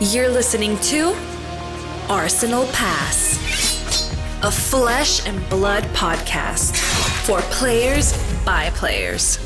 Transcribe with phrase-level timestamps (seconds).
[0.00, 1.12] You're listening to
[2.08, 3.36] Arsenal Pass,
[4.44, 6.76] a flesh and blood podcast
[7.26, 8.12] for players
[8.44, 9.40] by players.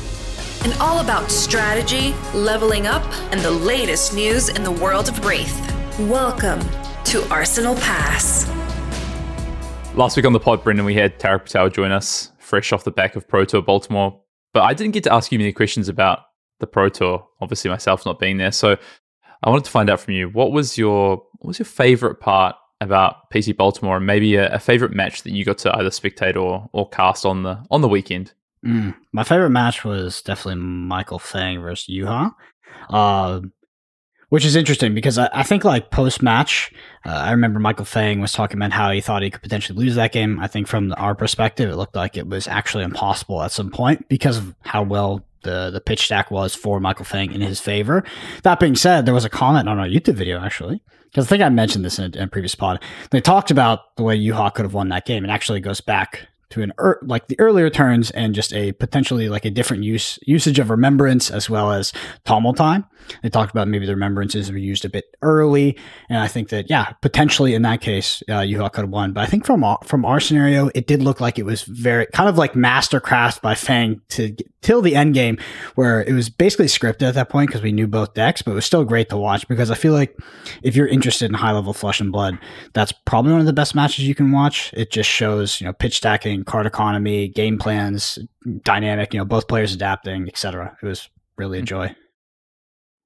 [0.63, 6.07] And all about strategy, leveling up, and the latest news in the world of Rathe.
[6.07, 6.59] Welcome
[7.05, 8.47] to Arsenal Pass.
[9.95, 12.91] Last week on the pod, Brendan, we had Tarek Patel join us, fresh off the
[12.91, 14.21] back of Pro Tour Baltimore.
[14.53, 16.19] But I didn't get to ask you many questions about
[16.59, 18.51] the Pro Tour, obviously myself not being there.
[18.51, 18.77] So
[19.43, 22.55] I wanted to find out from you what was your what was your favorite part
[22.81, 26.35] about PT Baltimore, and maybe a, a favorite match that you got to either spectate
[26.35, 28.33] or or cast on the on the weekend.
[28.65, 28.95] Mm.
[29.11, 32.31] My favorite match was definitely Michael Fang versus Yuha.
[32.89, 33.41] Uh,
[34.33, 36.73] which is interesting because I, I think like post match,
[37.05, 39.93] uh, I remember Michael Fang was talking about how he thought he could potentially lose
[39.93, 40.39] that game.
[40.39, 44.09] I think from our perspective, it looked like it was actually impossible at some point
[44.09, 48.03] because of how well the the pitch stack was for Michael Fang in his favor.
[48.43, 51.43] That being said, there was a comment on our YouTube video actually because I think
[51.43, 52.81] I mentioned this in a, in a, previous pod.
[53.11, 55.23] They talked about the way Yuha could have won that game.
[55.23, 59.27] It actually goes back to an er, like the earlier turns and just a potentially
[59.27, 61.91] like a different use usage of remembrance as well as
[62.25, 62.85] TOML time.
[63.21, 65.77] They talked about maybe the remembrances were used a bit early,
[66.09, 69.13] and I think that yeah, potentially in that case, uh, Yuha could have won.
[69.13, 72.29] But I think from from our scenario, it did look like it was very kind
[72.29, 75.37] of like mastercraft by Fang to till the end game,
[75.75, 78.55] where it was basically scripted at that point because we knew both decks, but it
[78.55, 80.17] was still great to watch because I feel like
[80.61, 82.37] if you're interested in high level flesh and blood,
[82.73, 84.71] that's probably one of the best matches you can watch.
[84.73, 88.19] It just shows you know pitch stacking, card economy, game plans,
[88.63, 90.77] dynamic, you know both players adapting, etc.
[90.81, 91.65] It was really a Hmm.
[91.65, 91.95] joy.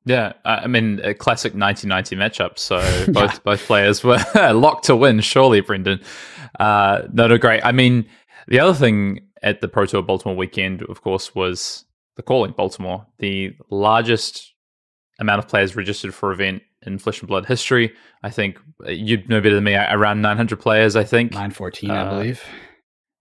[0.06, 2.58] Yeah, I mean, a classic 1990 matchup.
[2.58, 2.78] So
[3.12, 3.40] both yeah.
[3.44, 4.20] both players were
[4.54, 5.20] locked to win.
[5.20, 6.00] Surely, Brendan.
[6.60, 7.62] Uh, no, no, great.
[7.66, 8.08] I mean,
[8.48, 11.84] the other thing at the Pro Tour Baltimore weekend, of course, was
[12.16, 14.54] the calling Baltimore, the largest
[15.20, 17.94] amount of players registered for event in Flesh and Blood history.
[18.24, 19.76] I think uh, you'd know better than me.
[19.76, 21.32] Around 900 players, I think.
[21.34, 22.44] 914, uh, I believe.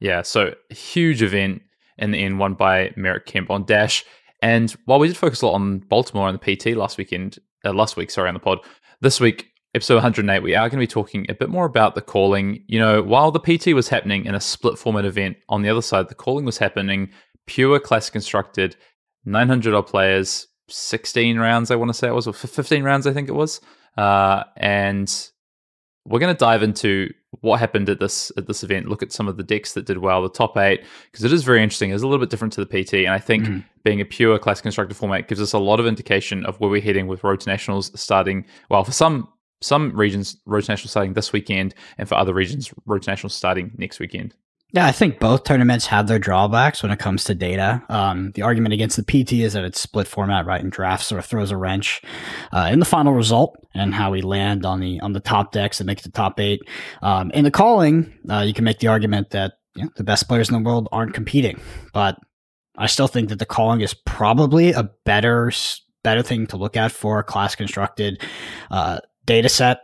[0.01, 1.62] Yeah, so huge event
[1.99, 4.05] in the end, won by Merrick Kemp on Dash.
[4.43, 7.73] And while we did focus a lot on Baltimore and the PT last weekend, uh,
[7.73, 8.59] last week, sorry, on the pod,
[9.01, 12.03] this week, episode 108, we are going to be talking a bit more about the
[12.03, 12.62] calling.
[12.67, 15.83] You know, while the PT was happening in a split format event, on the other
[15.83, 17.11] side, the calling was happening
[17.47, 18.77] pure classic constructed,
[19.25, 23.13] 900 odd players, 16 rounds, I want to say it was, or 15 rounds, I
[23.13, 23.61] think it was.
[23.97, 25.31] Uh, and
[26.05, 28.88] we're going to dive into what happened at this at this event.
[28.88, 31.42] Look at some of the decks that did well, the top eight, because it is
[31.42, 31.91] very interesting.
[31.91, 33.58] It's a little bit different to the PT, and I think mm-hmm.
[33.84, 36.80] being a pure class constructed format gives us a lot of indication of where we're
[36.80, 38.44] heading with Road to Nationals starting.
[38.70, 39.28] Well, for some
[39.60, 43.34] some regions, Road to Nationals starting this weekend, and for other regions, Road to Nationals
[43.34, 44.34] starting next weekend.
[44.72, 47.82] Yeah, I think both tournaments have their drawbacks when it comes to data.
[47.88, 50.60] Um, the argument against the PT is that it's split format, right?
[50.60, 52.03] And draft sort of throws a wrench
[52.53, 55.78] uh, in the final result and how we land on the on the top decks
[55.78, 56.60] that make the top eight.
[57.00, 60.27] Um, in the calling, uh, you can make the argument that you know, the best
[60.27, 61.60] players in the world aren't competing,
[61.93, 62.19] but
[62.77, 65.53] I still think that the calling is probably a better
[66.03, 68.21] better thing to look at for a class constructed
[68.71, 69.81] uh, data set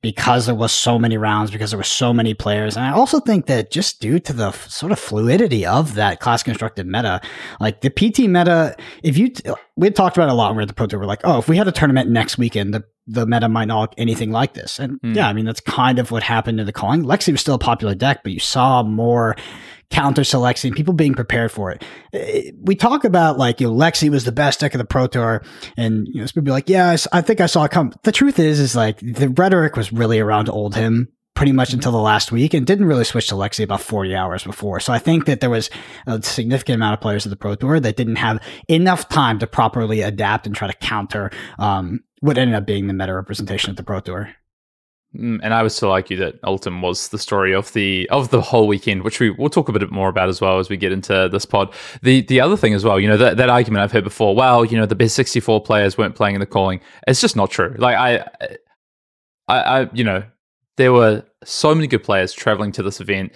[0.00, 2.76] because there was so many rounds, because there were so many players.
[2.76, 6.20] And I also think that just due to the f- sort of fluidity of that
[6.20, 7.20] class constructed meta,
[7.58, 10.58] like the PT meta, if you, t- we talked about it a lot when we
[10.58, 12.72] were at the Pro Tour, we're like, oh, if we had a tournament next weekend,
[12.72, 14.78] the, the meta might not look anything like this.
[14.78, 15.16] And mm.
[15.16, 17.02] yeah, I mean, that's kind of what happened in the calling.
[17.02, 19.34] Lexi was still a popular deck, but you saw more
[19.90, 21.82] counter selecting, people being prepared for it.
[22.12, 24.84] Eh, eh, we talk about like, you know, Lexi was the best deck of the
[24.84, 25.42] Pro Tour,
[25.76, 27.92] and you know, people be like, yeah, I think I saw it come.
[28.02, 31.76] The truth is, is like the rhetoric was really around Oldhim pretty much mm-hmm.
[31.76, 34.80] until the last week and didn't really switch to Lexi about 40 hours before.
[34.80, 35.70] So I think that there was
[36.04, 39.46] a significant amount of players at the Pro Tour that didn't have enough time to
[39.46, 43.76] properly adapt and try to counter um, what ended up being the meta representation at
[43.76, 44.34] the Pro Tour.
[45.16, 48.42] Mm, And I would still argue that Oldhim was the story of the of the
[48.42, 50.92] whole weekend, which we will talk a bit more about as well as we get
[50.92, 51.72] into this pod.
[52.02, 54.34] The the other thing as well, you know, that, that argument I've heard before.
[54.34, 56.80] Well, you know, the best sixty four players weren't playing in the calling.
[57.06, 57.74] It's just not true.
[57.78, 58.18] Like I,
[59.48, 60.24] I, I, you know,
[60.76, 63.32] there were so many good players traveling to this event,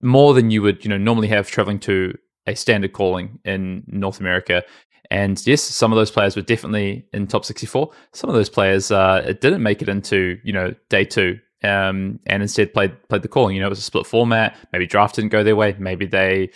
[0.00, 2.16] more than you would, you know, normally have traveling to
[2.46, 4.62] a standard calling in North America.
[5.10, 7.90] And yes, some of those players were definitely in top 64.
[8.12, 12.20] Some of those players uh, it didn't make it into you know day two, um,
[12.26, 13.56] and instead played played the calling.
[13.56, 14.56] You know, it was a split format.
[14.72, 15.74] Maybe draft didn't go their way.
[15.78, 16.50] Maybe they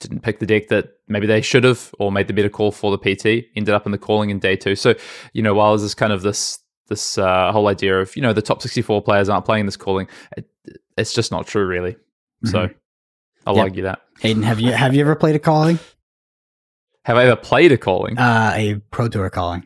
[0.00, 2.96] didn't pick the deck that maybe they should have, or made the better call for
[2.96, 3.46] the PT.
[3.54, 4.74] Ended up in the calling in day two.
[4.74, 4.94] So
[5.34, 8.32] you know, while there's this kind of this this uh, whole idea of you know
[8.32, 10.48] the top 64 players aren't playing this calling, it,
[10.96, 11.92] it's just not true, really.
[11.92, 12.48] Mm-hmm.
[12.48, 12.70] So
[13.46, 13.64] I'll yep.
[13.64, 14.00] argue that.
[14.20, 15.78] Hayden, have you have you ever played a calling?
[17.04, 18.18] Have I ever played a calling?
[18.18, 19.64] Uh, a pro tour calling.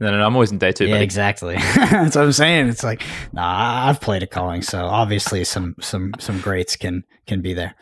[0.00, 0.86] No, no, no, I'm always in day two.
[0.86, 1.04] Yeah, buddy.
[1.04, 1.54] exactly.
[1.76, 2.68] That's what I'm saying.
[2.68, 7.40] It's like, nah, I've played a calling, so obviously some some some greats can can
[7.40, 7.76] be there.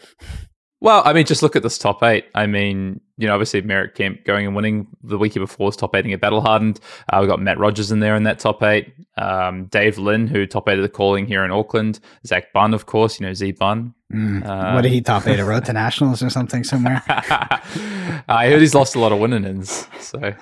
[0.83, 2.25] Well, I mean, just look at this top eight.
[2.35, 5.95] I mean, you know, obviously Merrick Kemp going and winning the week before was top
[5.95, 6.81] eighting at Battle Hardened.
[7.13, 8.95] Uh, we've got Matt Rogers in there in that top eight.
[9.19, 12.01] Um, Dave Lynn, who top eight of the calling here in Auckland.
[12.27, 13.93] Zach Bunn, of course, you know, Z Bunn.
[14.11, 14.47] Mm.
[14.47, 15.39] Uh, what did he top eight?
[15.39, 17.03] A road to nationals or something somewhere?
[17.09, 19.87] I heard he's lost a lot of winning ins.
[20.01, 20.35] So,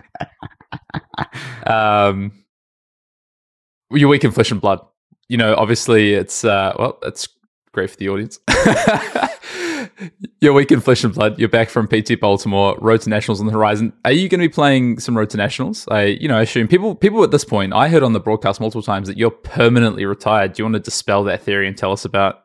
[1.67, 2.33] um,
[3.91, 4.81] you're weak in flesh and blood.
[5.29, 7.29] You know, obviously it's, uh, well, it's
[7.73, 8.39] great for the audience.
[10.41, 11.39] You're week in flesh and blood.
[11.39, 12.77] You're back from PT Baltimore.
[12.81, 13.93] Road to Nationals on the horizon.
[14.05, 15.87] Are you going to be playing some Road to Nationals?
[15.89, 17.73] I, you know, assume people people at this point.
[17.73, 20.53] I heard on the broadcast multiple times that you're permanently retired.
[20.53, 22.45] Do you want to dispel that theory and tell us about,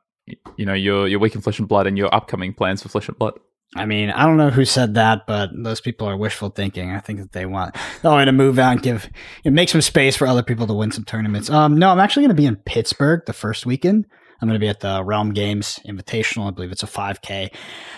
[0.57, 3.07] you know, your your week in flesh and blood and your upcoming plans for flesh
[3.07, 3.33] and blood?
[3.75, 6.91] I mean, I don't know who said that, but those people are wishful thinking.
[6.91, 9.09] I think that they want they want to move out and give
[9.43, 11.49] it make some space for other people to win some tournaments.
[11.49, 14.05] Um, no, I'm actually going to be in Pittsburgh the first weekend.
[14.43, 16.49] I'm going to be at the Realm Games Invitational.
[16.49, 17.49] I believe it's a 5K.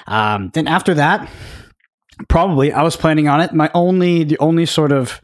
[0.06, 1.28] Um, then after that,
[2.30, 3.52] probably I was planning on it.
[3.52, 5.20] My only, the only sort of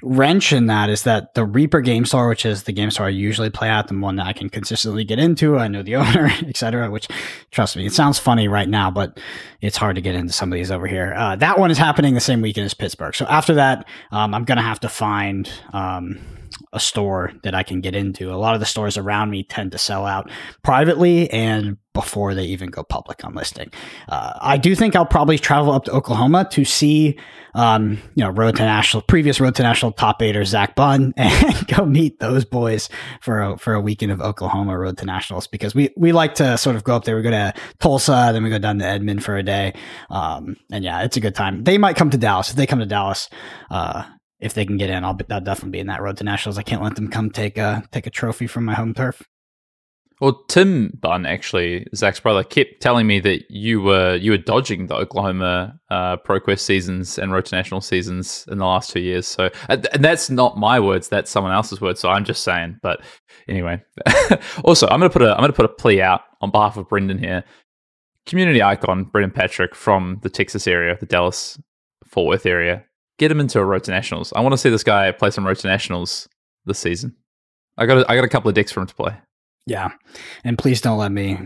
[0.00, 3.08] wrench in that is that the Reaper Game Store, which is the game store I
[3.08, 6.30] usually play at, the one that I can consistently get into, I know the owner,
[6.46, 6.88] etc.
[6.88, 7.08] Which,
[7.50, 9.18] trust me, it sounds funny right now, but
[9.60, 11.12] it's hard to get into some of these over here.
[11.16, 13.16] Uh, that one is happening the same weekend as Pittsburgh.
[13.16, 15.52] So after that, um, I'm gonna have to find.
[15.72, 16.20] Um,
[16.72, 18.32] a store that I can get into.
[18.32, 20.30] A lot of the stores around me tend to sell out
[20.62, 23.70] privately and before they even go public on listing.
[24.08, 27.18] Uh, I do think I'll probably travel up to Oklahoma to see,
[27.54, 31.66] um, you know, Road to National, previous Road to National top eighter Zach Bunn, and
[31.66, 32.88] go meet those boys
[33.20, 36.56] for a, for a weekend of Oklahoma Road to Nationals because we we like to
[36.58, 37.16] sort of go up there.
[37.16, 39.74] We go to Tulsa, then we go down to Edmond for a day,
[40.10, 41.64] um, and yeah, it's a good time.
[41.64, 43.28] They might come to Dallas if they come to Dallas.
[43.68, 44.04] Uh,
[44.40, 46.58] if they can get in, I'll, be, I'll definitely be in that road to nationals.
[46.58, 49.22] I can't let them come take a take a trophy from my home turf.
[50.20, 54.86] Well, Tim Bunn, actually, Zach's brother, kept telling me that you were you were dodging
[54.86, 59.26] the Oklahoma uh, ProQuest seasons and Road to National seasons in the last two years.
[59.26, 62.00] So, and that's not my words; that's someone else's words.
[62.00, 62.78] So I'm just saying.
[62.82, 63.00] But
[63.48, 63.82] anyway,
[64.64, 67.18] also, I'm gonna put a I'm gonna put a plea out on behalf of Brendan
[67.18, 67.42] here.
[68.26, 71.58] Community icon Brendan Patrick from the Texas area, the Dallas
[72.04, 72.84] Fort Worth area
[73.20, 74.32] get him into a road to nationals.
[74.32, 76.26] I want to see this guy play some road to nationals
[76.64, 77.14] this season.
[77.76, 79.14] I got a, I got a couple of decks for him to play.
[79.66, 79.90] Yeah,
[80.42, 81.38] and please don't let me,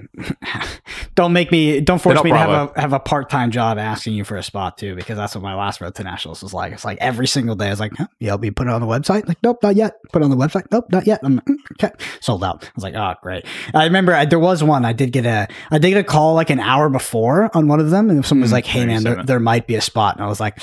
[1.17, 2.53] don't make me, don't force me Bravo.
[2.53, 5.17] to have a have a part time job asking you for a spot too, because
[5.17, 6.73] that's what my last road to nationals was like.
[6.73, 7.67] It's like every single day.
[7.67, 9.27] I was like, huh, yeah, be put it on the website.
[9.27, 9.97] Like, nope, not yet.
[10.13, 10.67] Put it on the website.
[10.71, 11.21] Nope, not yet.
[11.25, 12.65] I'm mm, okay, sold out.
[12.65, 13.45] I was like, oh, great.
[13.75, 14.85] I remember I, there was one.
[14.85, 17.81] I did get a, I did get a call like an hour before on one
[17.81, 20.17] of them, and someone was mm, like, hey man, there, there might be a spot,
[20.17, 20.61] and I was like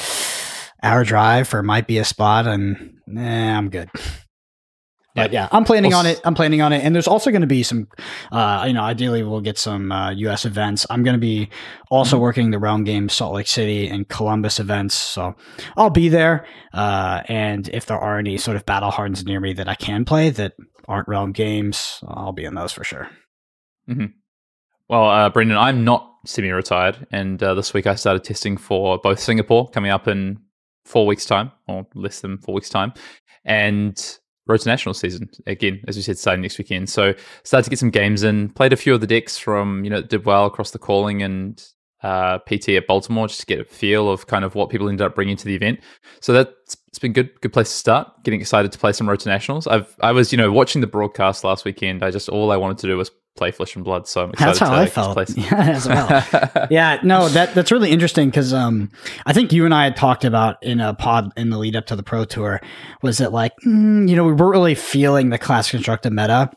[0.84, 3.90] hour drive for might be a spot, and eh, I'm good.
[5.14, 6.22] But yeah, I'm planning on it.
[6.24, 7.90] I'm planning on it, and there's also going to be some,
[8.32, 10.46] uh, you know, ideally we'll get some uh, U.S.
[10.46, 10.86] events.
[10.90, 11.50] I'm going to be
[11.90, 12.24] also mm-hmm.
[12.24, 15.36] working the Realm Games Salt Lake City and Columbus events, so
[15.76, 16.46] I'll be there.
[16.74, 20.06] Uh, and if there are any sort of battle hardens near me that I can
[20.06, 20.54] play that
[20.88, 23.10] aren't Realm Games, I'll be in those for sure.
[23.90, 24.06] Mm-hmm.
[24.88, 29.20] Well, uh, Brendan, I'm not semi-retired, and uh, this week I started testing for both
[29.20, 30.40] Singapore coming up in
[30.86, 32.94] four weeks' time, or less than four weeks' time,
[33.46, 36.90] and Road to National season again, as we said, starting next weekend.
[36.90, 37.14] So
[37.44, 40.02] started to get some games in, played a few of the decks from you know
[40.02, 41.64] did well across the calling and
[42.04, 45.06] uh, PT at Baltimore just to get a feel of kind of what people ended
[45.06, 45.80] up bringing to the event.
[46.20, 48.24] So that's it's been good, good place to start.
[48.24, 49.68] Getting excited to play some Road to Nationals.
[49.68, 52.04] I've I was you know watching the broadcast last weekend.
[52.04, 54.08] I just all I wanted to do was play Flesh and Blood.
[54.08, 54.50] So I'm excited.
[54.50, 55.18] That's how I felt.
[55.36, 56.68] Yeah, as well.
[56.70, 58.92] yeah, no, that that's really interesting because um,
[59.26, 61.88] I think you and I had talked about in a pod in the lead up
[61.88, 62.62] to the Pro Tour
[63.02, 66.52] was that like mm, you know we weren't really feeling the class constructed meta,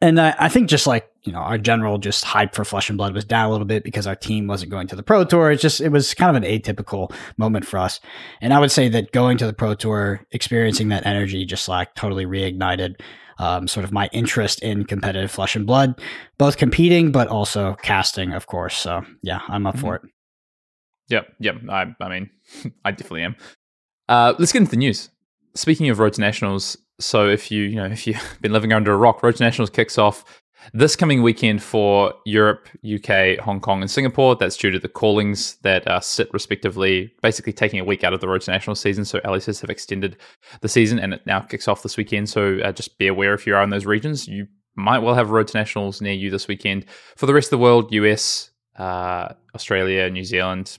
[0.00, 2.96] and I, I think just like you know our general just hype for Flesh and
[2.96, 5.50] Blood was down a little bit because our team wasn't going to the Pro Tour.
[5.50, 7.98] It's just it was kind of an atypical moment for us,
[8.40, 11.94] and I would say that going to the Pro Tour, experiencing that energy, just like
[11.96, 13.00] totally reignited
[13.38, 16.00] um, sort of my interest in competitive flesh and blood,
[16.38, 18.76] both competing but also casting, of course.
[18.76, 19.82] So yeah, I'm up mm-hmm.
[19.82, 20.02] for it.
[21.08, 21.56] Yep, yep.
[21.68, 22.30] I, I mean,
[22.84, 23.36] I definitely am.
[24.08, 25.10] Uh, let's get into the news.
[25.54, 28.92] Speaking of Road to Nationals, so if you you know if you've been living under
[28.92, 33.82] a rock, Road to Nationals kicks off this coming weekend for Europe, UK, Hong Kong,
[33.82, 34.36] and Singapore.
[34.36, 38.20] That's due to the callings that uh, sit respectively, basically taking a week out of
[38.20, 39.04] the Road National season.
[39.04, 40.16] So LSS have extended
[40.60, 42.28] the season and it now kicks off this weekend.
[42.28, 45.30] So uh, just be aware if you are in those regions, you might well have
[45.30, 46.86] Road to Nationals near you this weekend.
[47.16, 50.78] For the rest of the world, US, uh, Australia, New Zealand,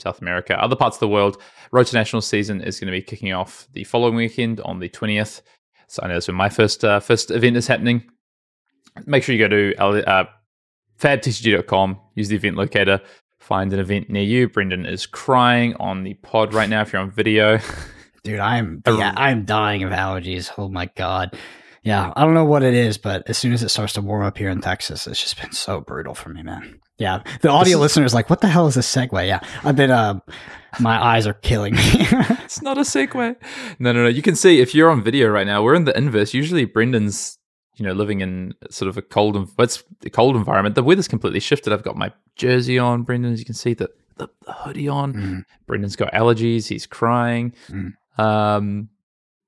[0.00, 0.60] South America.
[0.60, 1.40] Other parts of the world,
[1.72, 4.88] Road to National season is going to be kicking off the following weekend on the
[4.88, 5.42] 20th.
[5.88, 8.08] So I know that's when my first uh, first event is happening.
[9.06, 10.24] Make sure you go to uh,
[10.98, 13.00] fabtcg.com, use the event locator,
[13.38, 14.48] find an event near you.
[14.48, 17.58] Brendan is crying on the pod right now if you're on video.
[18.22, 20.52] Dude, I'm yeah, I'm dying of allergies.
[20.58, 21.36] Oh my god.
[21.82, 24.22] Yeah, I don't know what it is, but as soon as it starts to warm
[24.22, 26.78] up here in Texas, it's just been so brutal for me, man.
[26.98, 29.26] Yeah, the audio is, listeners like, what the hell is this segue?
[29.26, 29.90] Yeah, I've been.
[29.90, 30.20] Uh,
[30.78, 31.80] my eyes are killing me.
[32.44, 33.34] it's not a segue.
[33.78, 34.08] No, no, no.
[34.08, 36.34] You can see if you're on video right now, we're in the inverse.
[36.34, 37.38] Usually, Brendan's
[37.80, 40.74] you know living in sort of a cold, what's a cold environment.
[40.74, 41.72] The weather's completely shifted.
[41.72, 43.32] I've got my jersey on, Brendan.
[43.32, 45.14] As you can see, the the, the hoodie on.
[45.14, 45.44] Mm.
[45.66, 46.68] Brendan's got allergies.
[46.68, 47.54] He's crying.
[47.70, 47.94] Mm.
[48.22, 48.90] Um,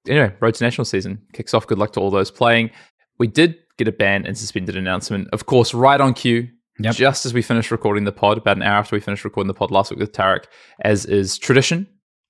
[0.09, 1.67] anyway, Road to National season kicks off.
[1.67, 2.71] Good luck to all those playing.
[3.19, 6.49] We did get a ban and suspended announcement, of course, right on cue.
[6.79, 6.95] Yep.
[6.95, 9.55] Just as we finished recording the pod, about an hour after we finished recording the
[9.55, 10.45] pod last week with Tarek,
[10.81, 11.87] as is tradition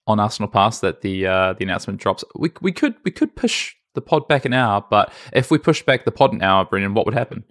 [0.09, 2.25] on Arsenal Pass, that the uh, the announcement drops.
[2.35, 5.82] We we could we could push the pod back an hour, but if we push
[5.82, 7.44] back the pod an hour, Brendan, what would happen?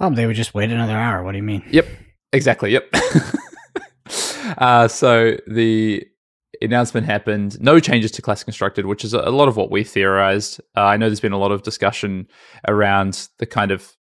[0.00, 1.22] Um, they would just wait another hour.
[1.22, 1.62] What do you mean?
[1.70, 1.86] Yep,
[2.32, 2.72] exactly.
[2.72, 2.94] Yep.
[4.58, 6.04] uh, so the
[6.60, 7.60] announcement happened.
[7.60, 10.60] No changes to Classic Constructed, which is a lot of what we theorized.
[10.76, 12.28] Uh, I know there's been a lot of discussion
[12.66, 13.96] around the kind of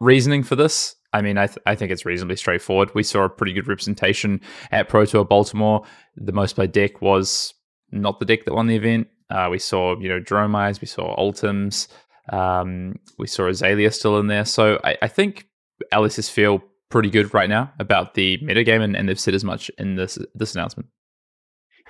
[0.00, 0.96] reasoning for this.
[1.12, 2.94] I mean, I, th- I think it's reasonably straightforward.
[2.94, 4.40] We saw a pretty good representation
[4.70, 5.84] at Pro Tour Baltimore.
[6.16, 7.52] The most played deck was
[7.90, 9.08] not the deck that won the event.
[9.30, 11.88] Uh, we saw, you know, Dromais, we saw Oldhims,
[12.32, 14.44] um, we saw Azalea still in there.
[14.44, 15.46] So I, I think
[15.92, 19.70] LSS feel pretty good right now about the metagame, and, and they've said as much
[19.78, 20.88] in this this announcement.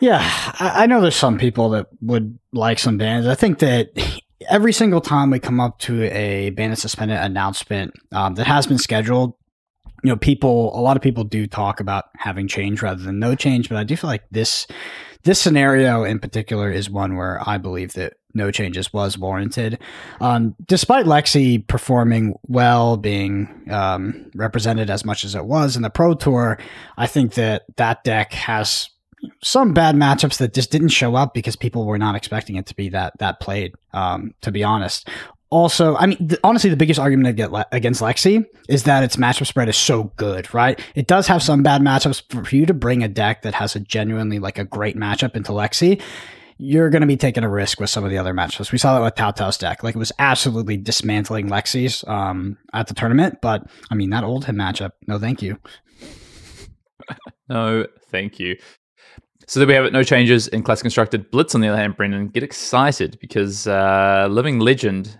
[0.00, 0.20] Yeah,
[0.58, 3.26] I, I know there's some people that would like some bans.
[3.26, 3.90] I think that
[4.48, 8.78] every single time we come up to a ban suspended announcement um, that has been
[8.78, 9.34] scheduled,
[10.02, 13.34] you know, people, a lot of people do talk about having change rather than no
[13.34, 14.66] change, but I do feel like this,
[15.22, 19.78] this scenario in particular is one where I believe that no changes was warranted.
[20.20, 25.90] Um, despite Lexi performing well, being um, represented as much as it was in the
[25.90, 26.58] Pro Tour,
[26.96, 28.90] I think that that deck has
[29.42, 32.74] some bad matchups that just didn't show up because people were not expecting it to
[32.74, 33.74] be that that played.
[33.92, 35.08] Um, to be honest.
[35.50, 37.40] Also, I mean, honestly, the biggest argument
[37.72, 40.80] against Lexi is that its matchup spread is so good, right?
[40.94, 42.46] It does have some bad matchups.
[42.46, 45.50] For you to bring a deck that has a genuinely like a great matchup into
[45.50, 46.00] Lexi,
[46.56, 48.70] you're going to be taking a risk with some of the other matchups.
[48.70, 49.82] We saw that with Tao Tao's deck.
[49.82, 53.38] Like it was absolutely dismantling Lexi's um, at the tournament.
[53.42, 55.58] But I mean, that Oldhim matchup, no thank you.
[57.48, 58.56] no, thank you.
[59.48, 59.92] So there we have it.
[59.92, 61.28] No changes in class constructed.
[61.32, 65.18] Blitz, on the other hand, Brendan, get excited because uh, Living Legend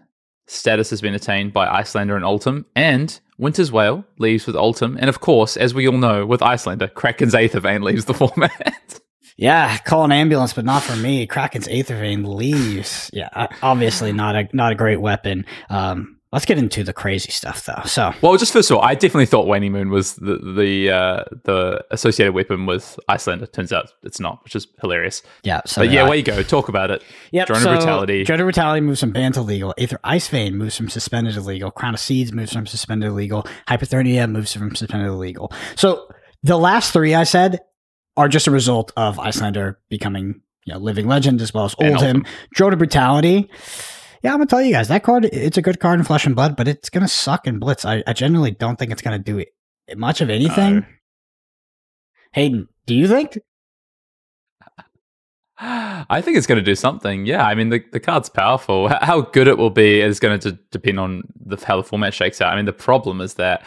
[0.51, 5.09] status has been attained by Iyslander and Oldhim, and Winter's Wail leaves with Oldhim, and
[5.09, 9.01] of course, as we all know, with Iyslander, Kraken's Aether Vein leaves the format.
[9.37, 11.27] Yeah, call an ambulance, but not for me.
[11.27, 13.11] Kraken's Aether Vein leaves.
[13.13, 15.47] Yeah, obviously not a not a great weapon.
[15.71, 17.83] Um, Let's get into the crazy stuff, though.
[17.87, 21.25] So, well, just first of all, I definitely thought Waning Moon was the the uh,
[21.43, 23.51] the associated weapon with Iyslander.
[23.51, 25.23] Turns out it's not, which is hilarious.
[25.43, 25.61] Yeah.
[25.67, 26.41] So, but yeah, where you go?
[26.45, 27.03] Talk about it.
[27.33, 27.47] Yeah.
[27.47, 28.23] Drone so, Brutality.
[28.23, 29.75] Drone Brutality moves from banned to legal.
[29.77, 31.73] Aether Ice Vein moves from suspended to legal.
[31.73, 33.45] Crown of Seeds moves from suspended to legal.
[33.67, 35.53] Hypothermia moves from suspended to legal.
[35.75, 36.09] So
[36.45, 37.59] the last three I said
[38.17, 42.25] are just a result of Iyslander becoming you know living legend as well as Oldhim.
[42.55, 43.51] Drone Brutality
[44.23, 45.25] yeah, I'm gonna tell you guys that card.
[45.27, 47.85] It's a good card in Flesh and Blood, but it's gonna suck in Blitz.
[47.85, 49.45] I, I genuinely don't think it's gonna do
[49.97, 50.79] much of anything.
[50.79, 50.87] Uh,
[52.33, 53.39] Hayden, do you think?
[55.63, 57.27] I think it's going to do something.
[57.27, 58.89] Yeah, I mean the, the card's powerful.
[58.89, 62.41] How good it will be is going to depend on the, how the format shakes
[62.41, 62.53] out.
[62.53, 63.67] I mean the problem is that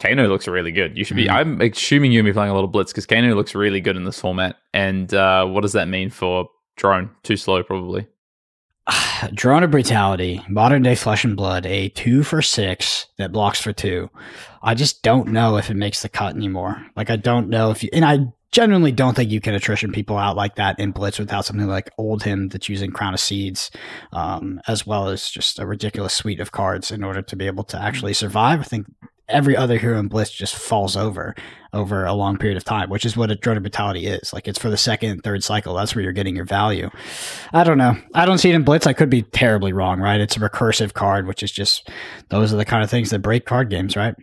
[0.00, 0.96] Kano looks really good.
[0.96, 1.26] You should be.
[1.26, 1.32] Mm.
[1.32, 4.04] I'm assuming you'll be playing a lot of Blitz because Kano looks really good in
[4.04, 4.56] this format.
[4.72, 7.10] And uh, what does that mean for Drone?
[7.22, 8.06] Too slow, probably.
[9.34, 13.72] Drone of Brutality, modern day flesh and blood, a two for six that blocks for
[13.72, 14.10] two.
[14.62, 16.84] I just don't know if it makes the cut anymore.
[16.96, 20.16] Like I don't know if you, and I genuinely don't think you can attrition people
[20.16, 23.70] out like that in Blitz without something like Oldhim that's using Crown of Seeds,
[24.12, 27.64] um, as well as just a ridiculous suite of cards in order to be able
[27.64, 28.60] to actually survive.
[28.60, 28.86] I think
[29.28, 31.34] every other hero in Blitz just falls over
[31.72, 34.32] over a long period of time, which is what a drone of brutality is.
[34.32, 35.74] Like it's for the second, third cycle.
[35.74, 36.90] That's where you're getting your value.
[37.52, 37.96] I don't know.
[38.14, 38.86] I don't see it in Blitz.
[38.86, 40.20] I could be terribly wrong, right?
[40.20, 41.90] It's a recursive card, which is just
[42.30, 44.14] those are the kind of things that break card games, right?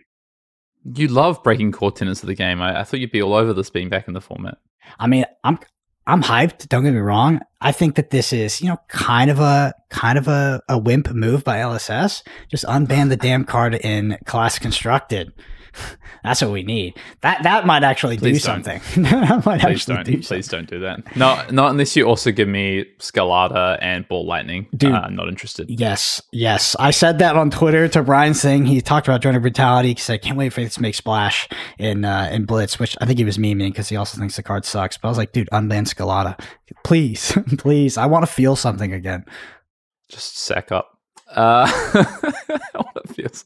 [0.94, 2.60] You love breaking core tenets of the game.
[2.60, 4.58] I, I thought you'd be all over this being back in the format.
[4.98, 5.58] I mean, I'm
[6.06, 6.68] I'm hyped.
[6.68, 7.40] Don't get me wrong.
[7.60, 11.10] I think that this is, you know, kind of a kind of a, a wimp
[11.10, 12.22] move by LSS.
[12.48, 15.32] Just unban the damn card in class constructed.
[16.24, 16.94] That's what we need.
[17.20, 18.64] That that might actually Please do don't.
[18.64, 19.02] something.
[19.04, 20.06] that might Please actually don't.
[20.06, 21.16] do Please don't do that.
[21.16, 24.66] Not not unless you also give me Scalata and Ball Lightning.
[24.76, 24.92] Dude.
[24.92, 25.70] Uh, I'm not interested.
[25.70, 26.74] Yes, yes.
[26.78, 28.64] I said that on Twitter to Brian Singh.
[28.66, 29.90] He talked about Drone Brutality.
[29.90, 33.06] He said, "Can't wait for this to make splash in uh, in Blitz," which I
[33.06, 34.98] think he was memeing because he also thinks the card sucks.
[34.98, 36.40] But I was like, "Dude, unban Scalata,
[36.84, 37.96] please, please.
[37.96, 39.24] I want to feel something again."
[40.08, 40.95] Just sack up.
[41.36, 41.70] Uh,
[42.72, 43.44] what feels.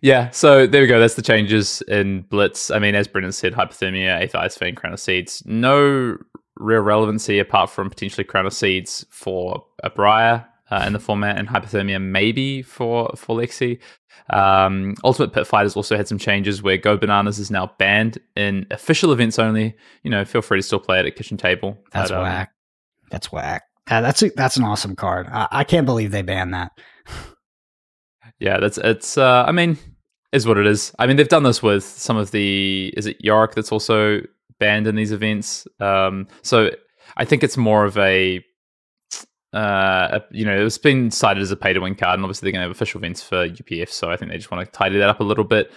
[0.00, 1.00] Yeah, so there we go.
[1.00, 2.70] That's the changes in Blitz.
[2.70, 5.42] I mean, as Brendan said, hypothermia, vein, crown of seeds.
[5.46, 6.18] No
[6.56, 11.38] real relevancy apart from potentially crown of seeds for a Briar uh, in the format,
[11.38, 13.78] and hypothermia maybe for for Lexi.
[14.30, 18.66] Um, Ultimate Pit Fighters also had some changes where Go Bananas is now banned in
[18.70, 19.74] official events only.
[20.02, 21.78] You know, feel free to still play it at kitchen table.
[21.92, 22.52] That's But, um, whack.
[23.10, 23.62] That's whack.
[23.90, 25.28] Uh, that's a, that's an awesome card.
[25.30, 26.72] I, I can't believe they banned that.
[28.38, 29.16] Yeah, that's it's.
[29.16, 29.78] Uh, I mean,
[30.32, 30.92] is what it is.
[30.98, 32.92] I mean, they've done this with some of the.
[32.96, 34.20] Is it Yorick that's also
[34.58, 35.66] banned in these events?
[35.80, 36.70] Um, so
[37.16, 38.44] I think it's more of a.
[39.52, 42.46] Uh, a- you know, it's been cited as a pay to win card, and obviously
[42.46, 43.88] they're going to have official events for UPF.
[43.88, 45.70] So I think they just want to tidy that up a little bit.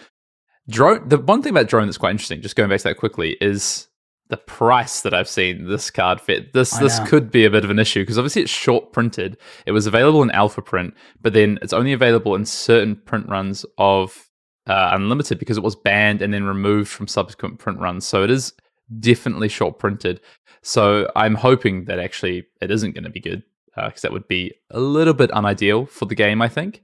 [0.69, 1.07] Drone.
[1.07, 3.86] The one thing about drone that's quite interesting, just going back to that quickly, is
[4.29, 6.53] the price that I've seen this card fit.
[6.53, 7.05] This I this know.
[7.05, 9.37] could be a bit of an issue because obviously it's short printed.
[9.65, 13.65] It was available in alpha print, but then it's only available in certain print runs
[13.77, 14.27] of
[14.67, 18.05] uh, unlimited because it was banned and then removed from subsequent print runs.
[18.05, 18.53] So it is
[18.99, 20.19] definitely short printed.
[20.61, 23.43] So I'm hoping that actually it isn't going to be good
[23.75, 26.41] because that would be a little bit unideal for the game.
[26.41, 26.83] I think.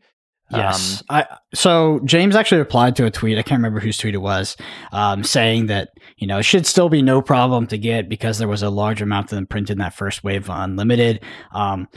[0.57, 1.03] Yes.
[1.09, 3.37] Um, I so James actually replied to a tweet.
[3.37, 4.55] I can't remember whose tweet it was,
[4.91, 8.47] um, saying that you know it should still be no problem to get because there
[8.47, 11.23] was a large amount of them printed in that first wave of unlimited.
[11.53, 11.87] Um,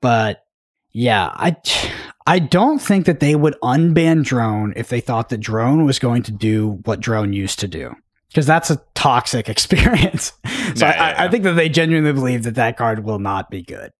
[0.00, 0.44] but
[0.92, 1.56] yeah, I
[2.26, 6.22] I don't think that they would unban drone if they thought that drone was going
[6.24, 7.94] to do what drone used to do.
[8.28, 10.32] Because that's a toxic experience.
[10.74, 13.50] so Yeah, yeah, I, I think that they genuinely believe that that card will not
[13.50, 13.90] be good.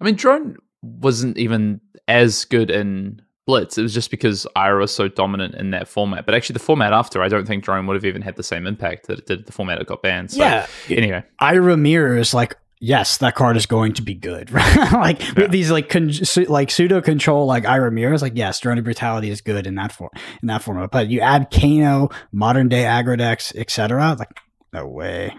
[0.00, 1.80] I mean, drone wasn't even
[2.12, 3.76] as good in Blitz.
[3.76, 6.26] It was just because Ira was so dominant in that format.
[6.26, 8.66] But actually, the format after, I don't think drone would have even had the same
[8.66, 10.30] impact that it did the format that got banned.
[10.30, 10.66] So, yeah.
[10.88, 14.50] Anyway, Ira mirrors like yes, that card is going to be good.
[14.52, 14.92] right?
[14.92, 15.46] like Yeah.
[15.48, 19.30] these like con- su- like pseudo control like Ira mirrors like yes, Drone of Brutality
[19.30, 20.10] is good in that form
[20.42, 20.90] in that format.
[20.90, 24.16] But you add Kano, modern day aggro decks, etc.
[24.18, 24.30] Like
[24.72, 25.32] no way.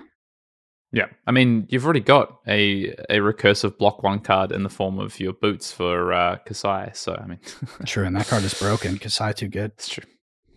[0.93, 1.07] Yeah.
[1.27, 5.19] I mean, you've already got a a recursive block one card in the form of
[5.19, 6.95] your boots for uh, Kassai.
[6.95, 7.39] So, I mean,
[7.85, 9.71] True, and that card is broken Kassai too good.
[9.71, 10.03] it's true.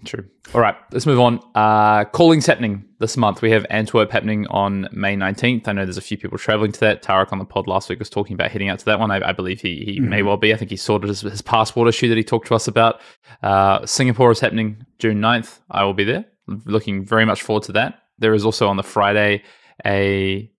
[0.05, 0.27] True.
[0.55, 1.41] All right, let's move on.
[1.55, 3.41] Uh, calling's happening this month.
[3.41, 5.67] We have Antwerp happening on May 19th.
[5.67, 7.03] I know there's a few people traveling to that.
[7.03, 9.11] Tarek on the pod last week was talking about heading out to that one.
[9.11, 10.53] I, I believe he, he may well be.
[10.53, 13.01] I think he sorted his, his passport issue that he talked to us about.
[13.43, 15.61] Uh, Singapore is happening June 9th.
[15.71, 16.27] I will be there.
[16.47, 17.99] Looking very much forward to that.
[18.19, 19.43] There is also on the Friday
[19.85, 20.51] a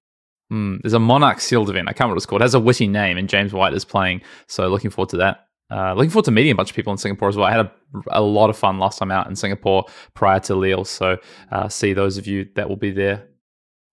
[0.50, 1.88] hmm, there's a Monarch sealed event.
[1.88, 2.42] I can't remember what it's called.
[2.42, 4.22] It has a witty name, and James White is playing.
[4.48, 5.48] So looking forward to that.
[5.70, 7.46] Uh, looking forward to meeting a bunch of people in Singapore as well.
[7.46, 7.72] I had a,
[8.12, 10.86] a lot of fun last time out in Singapore prior to Lille.
[10.86, 11.18] So
[11.52, 13.28] uh, see those of you that will be there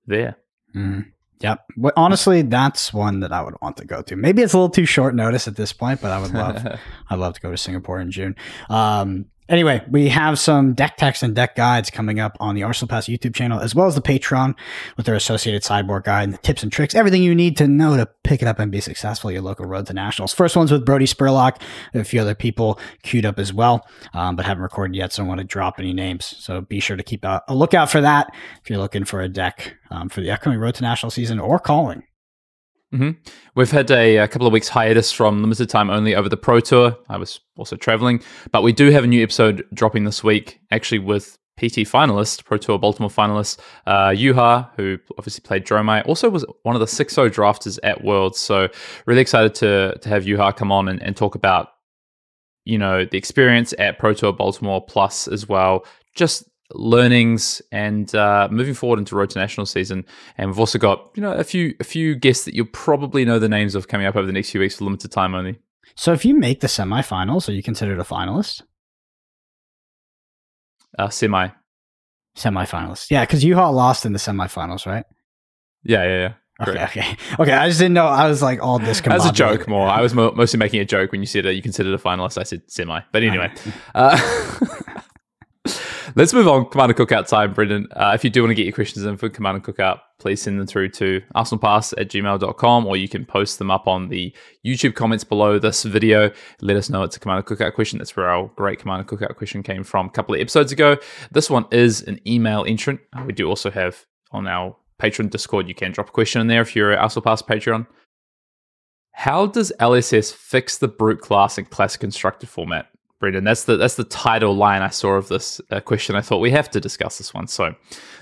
[0.07, 0.37] there.
[0.77, 1.07] Mhm.
[1.41, 1.61] Yep.
[1.77, 4.17] Well, honestly, that's one that I would want to go to.
[4.17, 6.65] Maybe it's a little too short notice at this point, but I would love
[7.11, 8.37] I'd love to go to Singapore in June.
[8.71, 12.89] Um, anyway, we have some deck techs and deck guides coming up on the Arsenal
[12.89, 14.55] Pass YouTube channel, as well as the Patreon
[14.97, 17.97] with their associated sideboard guide and the tips and tricks, everything you need to know
[17.97, 20.33] to pick it up and be successful your local road to nationals.
[20.33, 21.61] First one's with Brody Spurlock,
[21.93, 25.25] a few other people queued up as well, um, but haven't recorded yet, so I
[25.25, 26.35] don't want to drop any names.
[26.39, 29.29] So be sure to keep a, a lookout for that if you're looking for a
[29.29, 32.05] deck um, for the upcoming road to national season or calling.
[33.55, 36.61] We've had a, a couple of weeks hiatus from limited time only over the Pro
[36.61, 36.97] Tour.
[37.09, 41.01] I was also traveling, but we do have a new episode dropping this week, actually
[41.01, 46.45] with PT finalist, Pro Tour Baltimore finalist, uh, Yuha, who obviously played Dromai, also was
[46.63, 48.39] one of the 6-0 drafters at Worlds.
[48.39, 48.69] So
[49.07, 51.69] really excited to to have Yuha come on and, and talk about,
[52.65, 58.49] you know, the experience at Pro Tour Baltimore plus as well, just learnings and uh,
[58.51, 60.05] moving forward into Road to National season.
[60.39, 63.39] And we've also got, you know, a few a few guests that you'll probably know
[63.39, 65.59] the names of coming up over the next few weeks for limited time only.
[65.95, 68.63] So if you make the semifinals, are you considered a finalist?
[70.99, 71.49] Uh, semi.
[72.37, 73.11] Semifinalist.
[73.11, 75.05] Yeah, because Yuha lost in the semifinals, right?
[75.85, 76.33] Yeah, yeah, yeah.
[76.61, 77.17] Okay, okay.
[77.41, 78.07] Okay, I just didn't know.
[78.07, 79.15] I was like all discombobulated.
[79.17, 79.89] As a joke, more.
[79.89, 82.39] I was mo- mostly making a joke when you said uh, you considered a finalist.
[82.39, 83.53] I said semi, but anyway.
[83.95, 84.19] Uh,
[86.17, 86.67] Let's move on.
[86.67, 87.89] Commander Cookout time, Brendan.
[87.91, 90.61] Uh, if you do want to get your questions in for Commander Cookout, please send
[90.61, 94.33] them through to arsenalpass at gmail.com or you can post them up on the
[94.65, 96.31] YouTube comments below this video.
[96.61, 97.99] Let us know it's a Commander Cookout question.
[97.99, 100.99] That's where our great Commander Cookout question came from a couple of episodes ago.
[101.33, 103.01] This one is an email entrant.
[103.13, 106.47] Uh, we do also have on our Patreon Discord, you can drop a question in
[106.47, 107.89] there if you're Arsenal Pass Patreon.
[109.11, 112.87] How does LSS fix the brute class in classic constructed format?
[113.21, 113.45] Brendan.
[113.45, 116.17] That's the that's the title line I saw of this uh, question.
[116.17, 117.47] I thought we have to discuss this one.
[117.47, 117.75] So,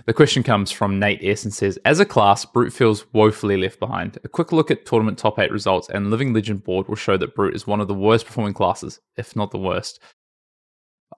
[0.06, 3.80] the question comes from Nate S and says, "As a class, Brute feels woefully left
[3.80, 4.18] behind.
[4.24, 7.34] A quick look at tournament top eight results and Living Legend board will show that
[7.34, 10.00] Brute is one of the worst performing classes, if not the worst.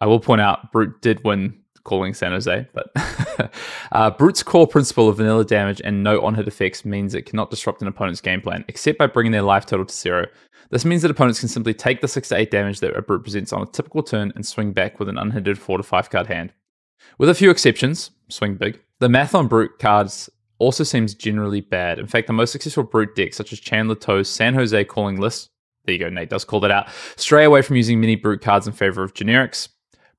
[0.00, 2.90] I will point out Brute did win calling San Jose, but
[3.92, 7.50] uh, Brute's core principle of vanilla damage and no on hit effects means it cannot
[7.50, 10.26] disrupt an opponent's game plan, except by bringing their life total to zero.
[10.74, 13.22] This means that opponents can simply take the 6 to 8 damage that a brute
[13.22, 16.26] presents on a typical turn and swing back with an unhindered 4 to 5 card
[16.26, 16.52] hand.
[17.16, 22.00] With a few exceptions, swing big, the math on brute cards also seems generally bad.
[22.00, 25.48] In fact, the most successful brute decks, such as Chandler Toe's San Jose calling list,
[25.84, 28.66] there you go, Nate does call that out, stray away from using mini brute cards
[28.66, 29.68] in favor of generics.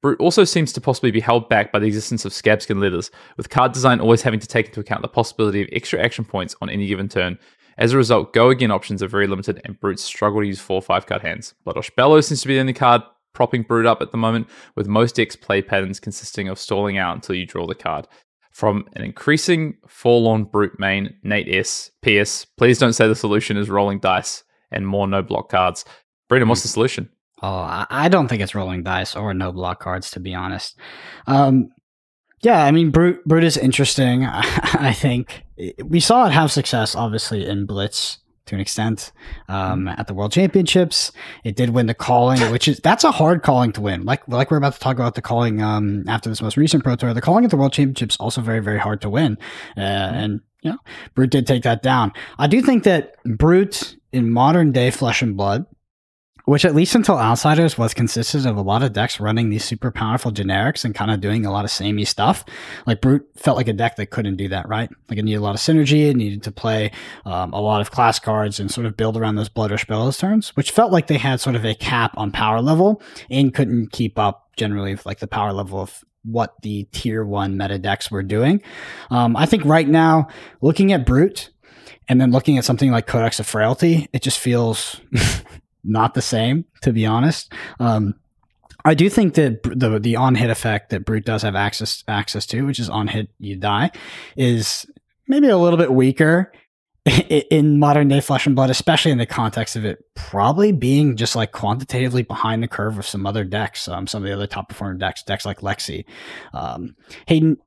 [0.02, 3.50] Brute also seems to possibly be held back by the existence of scabskin leathers, with
[3.50, 6.70] card design always having to take into account the possibility of extra action points on
[6.70, 7.38] any given turn,
[7.78, 10.78] as a result, go again options are very limited and brutes struggle to use four
[10.78, 11.54] or five card hands.
[11.66, 13.02] Bloodrush Bellows seems to be the only card
[13.34, 17.16] propping brute up at the moment, with most decks play patterns consisting of stalling out
[17.16, 18.08] until you draw the card.
[18.52, 21.92] From an increasing forlorn brute main, Nate S.
[22.02, 25.84] PS, please don't say the solution is rolling dice and more no block cards.
[26.30, 27.10] Brendan, what's the solution?
[27.42, 30.80] Oh, I don't think it's rolling dice or no block cards, to be honest.
[31.28, 31.70] Um,
[32.46, 34.24] yeah, I mean, Brute, Brute is interesting.
[34.26, 35.44] I think
[35.84, 39.12] we saw it have success, obviously, in Blitz to an extent
[39.48, 41.12] um, at the World Championships.
[41.44, 44.06] It did win the calling, which is that's a hard calling to win.
[44.06, 46.96] Like like we're about to talk about the calling um, after this most recent Pro
[46.96, 47.16] Tour.
[47.16, 49.40] The calling at the World Championships also very very hard to win,
[49.76, 50.78] uh, and you know
[51.16, 52.14] Brute did take that down.
[52.38, 55.66] I do think that Brute in modern day Flesh and Blood
[56.46, 59.92] which at least until Outsiders was consisted of a lot of decks running these super
[59.92, 62.46] powerful generics and kind of doing a lot of samey stuff.
[62.86, 64.90] Like Brute felt like a deck that couldn't do that, right?
[65.10, 66.92] Like it needed a lot of synergy, it needed to play
[67.26, 70.50] um, a lot of class cards and sort of build around those Bloodrush Bellows turns,
[70.56, 74.18] which felt like they had sort of a cap on power level and couldn't keep
[74.20, 78.24] up generally with like the power level of what the tier one meta decks were
[78.24, 78.62] doing.
[79.12, 80.28] Um, I think right now,
[80.62, 81.52] looking at Brute,
[82.08, 85.02] and then looking at something like Codex of Frailty, it just feels
[85.86, 87.52] not the same, to be honest.
[87.80, 88.16] Um,
[88.84, 92.46] I do think that the the on hit effect that Brute does have access access
[92.48, 93.92] to, which is on hit you die,
[94.38, 94.86] is
[95.28, 96.52] maybe a little bit weaker
[97.06, 101.36] in modern day flesh and blood, especially in the context of it probably being just
[101.36, 104.70] like quantitatively behind the curve of some other decks, um, some of the other top
[104.70, 106.06] performing decks, decks like Lexi.
[106.54, 106.96] Um,
[107.28, 107.58] Hayden,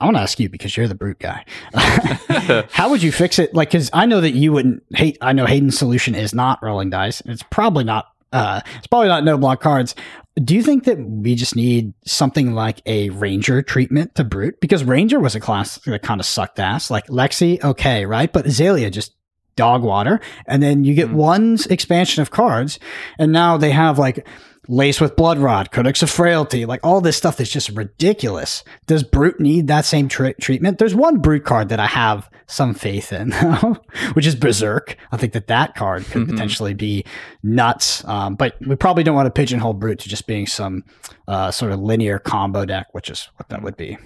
[0.00, 1.44] I want to ask you because you're the brute guy.
[2.70, 3.54] How would you fix it?
[3.54, 5.18] Like, because I know that you wouldn't hate.
[5.20, 7.20] I know Hayden's solution is not rolling dice.
[7.26, 8.06] It's probably not.
[8.32, 9.94] Uh, it's probably not no block cards.
[10.42, 14.60] Do you think that we just need something like a ranger treatment to brute?
[14.60, 16.90] Because ranger was a class that kind of sucked ass.
[16.90, 19.12] Like Lexi, okay, right, but Azalea just
[19.60, 21.14] dog water, and then you get mm.
[21.14, 22.78] one expansion of cards,
[23.18, 24.26] and now they have like
[24.68, 28.64] Lace with Blood Rot, Codex of Frailty, like all this stuff is just ridiculous.
[28.86, 30.78] Does Brute need that same tra- treatment?
[30.78, 33.32] There's one Brute card that I have some faith in,
[34.14, 34.96] which is Berserk.
[35.12, 36.30] I think that that card could mm-hmm.
[36.30, 37.04] potentially be
[37.42, 40.84] nuts, um, but we probably don't want to pigeonhole Brute to just being some
[41.28, 43.98] uh, sort of linear combo deck, which is what that would be.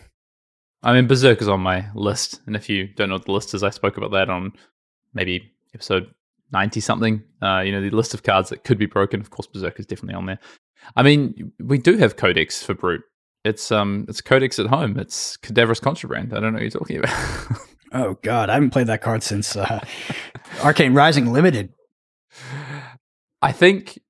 [0.83, 3.55] I mean, Berserk is on my list, and if you don't know what the list
[3.55, 4.53] is, I spoke about that on
[5.15, 6.13] maybe episode
[6.53, 7.23] 90 something.
[7.43, 9.21] Uh, you know, the list of cards that could be broken.
[9.21, 10.39] Of course, Berserk is definitely on there.
[10.97, 13.03] I mean, we do have Codex for Brute.
[13.45, 14.99] It's um, it's Codex at home.
[14.99, 16.33] It's Cadaverous Contraband.
[16.33, 17.59] I don't know what you're talking about.
[17.93, 19.85] oh God, I haven't played that card since uh,
[20.63, 21.73] Arcane Rising Limited.
[23.43, 24.01] I think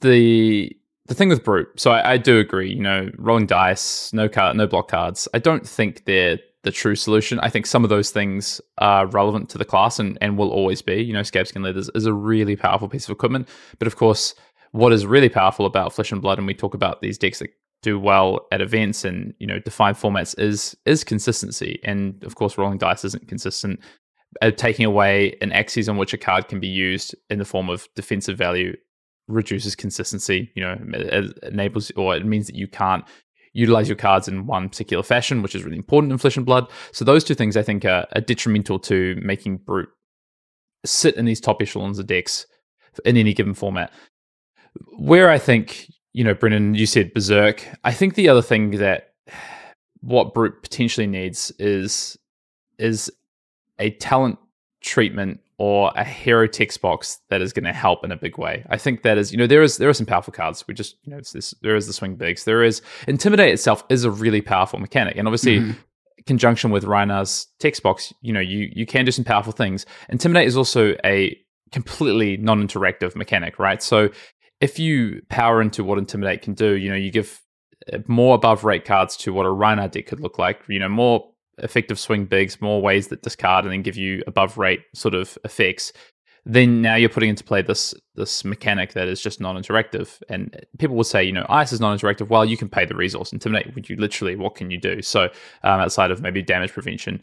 [0.00, 0.74] the
[1.06, 1.68] the thing with Brute.
[1.78, 2.72] So I, I do agree.
[2.72, 5.28] You know, rolling dice, no card, no block cards.
[5.34, 7.38] I don't think they're the true solution.
[7.38, 10.82] I think some of those things are relevant to the class and, and will always
[10.82, 10.96] be.
[10.96, 13.48] You know, Scabskin Leathers is a really powerful piece of equipment.
[13.78, 14.34] But of course,
[14.72, 17.50] what is really powerful about Flesh and Blood, and we talk about these decks that
[17.82, 21.78] do well at events and you know defined formats is is consistency.
[21.84, 23.78] And of course, rolling dice isn't consistent.
[24.42, 27.70] Uh, taking away an axis on which a card can be used in the form
[27.70, 28.76] of defensive value
[29.28, 30.50] reduces consistency.
[30.56, 33.04] You know, it enables or it means that you can't
[33.56, 36.68] utilize your cards in one particular fashion, which is really important in Flesh and Blood.
[36.92, 39.88] So those two things I think are, are detrimental to making Brute
[40.84, 42.46] sit in these top echelons of decks
[43.04, 43.92] in any given format.
[44.98, 47.66] Where I think, you know, Brendan, you said Berserk.
[47.82, 49.14] I think the other thing that
[50.00, 52.18] what Brute potentially needs is
[52.78, 53.10] is
[53.78, 54.38] a talent
[54.82, 58.64] treatment or a hero text box that is going to help in a big way.
[58.68, 60.64] I think that is, you know, there is there are some powerful cards.
[60.68, 62.44] We just, you know, it's this there is the swing bigs.
[62.44, 65.60] There is intimidate itself is a really powerful mechanic, and obviously.
[65.60, 65.80] Mm-hmm.
[66.26, 69.86] Conjunction with Rhinar's text box, you know, you you can do some powerful things.
[70.08, 71.38] Intimidate is also a
[71.70, 73.80] completely non-interactive mechanic, right?
[73.80, 74.08] So
[74.60, 77.40] if you power into what Intimidate can do, you know, you give
[77.92, 80.88] uh, more above rate cards to what a Rhinar deck could look like, you know,
[80.88, 85.14] more effective swing bigs, more ways that discard and then give you above rate sort
[85.14, 85.92] of effects,
[86.44, 90.22] then now you're putting into play this this mechanic that is just non-interactive.
[90.28, 92.28] And people will say, you know, ice is non-interactive.
[92.28, 93.32] Well, you can pay the resource.
[93.32, 95.02] Intimidate, would you literally, what can you do?
[95.02, 95.24] So
[95.64, 97.20] um, outside of maybe damage prevention,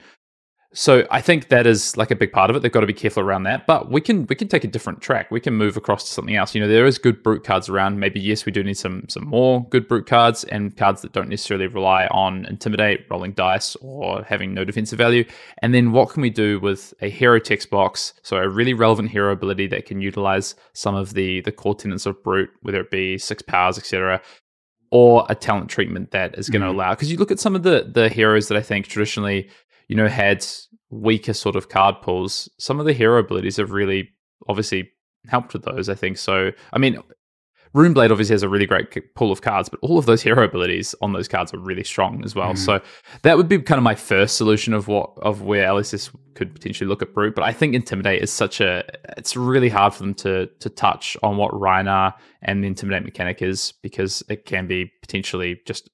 [0.73, 2.62] so I think that is like a big part of it.
[2.62, 3.67] They've got to be careful around that.
[3.67, 5.29] But we can we can take a different track.
[5.29, 6.55] We can move across to something else.
[6.55, 7.99] You know, there is good brute cards around.
[7.99, 11.29] Maybe yes, we do need some some more good brute cards and cards that don't
[11.29, 15.25] necessarily rely on intimidate, rolling dice, or having no defensive value.
[15.62, 18.13] And then what can we do with a hero text box?
[18.23, 22.07] So a really relevant hero ability that can utilize some of the the core tenets
[22.07, 24.21] of brute, whether it be six powers, etc
[24.93, 26.75] or a talent treatment that is going to mm-hmm.
[26.75, 29.49] allow because you look at some of the the heroes that I think traditionally
[29.88, 30.46] you know, had
[30.89, 34.10] weaker sort of card pulls, some of the hero abilities have really
[34.48, 34.89] obviously
[35.28, 36.17] helped with those, I think.
[36.17, 37.02] So, I mean,
[37.74, 40.93] Runeblade obviously has a really great pool of cards, but all of those hero abilities
[41.02, 42.54] on those cards are really strong as well.
[42.54, 42.58] Mm.
[42.58, 42.82] So
[43.24, 46.88] that would be kind of my first solution of what of where LSS could potentially
[46.88, 47.34] look at Brute.
[47.34, 48.84] But I think Intimidate is such a
[49.17, 53.41] it's really hard for them to to touch on what Rhinar and the Intimidate mechanic
[53.41, 55.89] is because it can be potentially just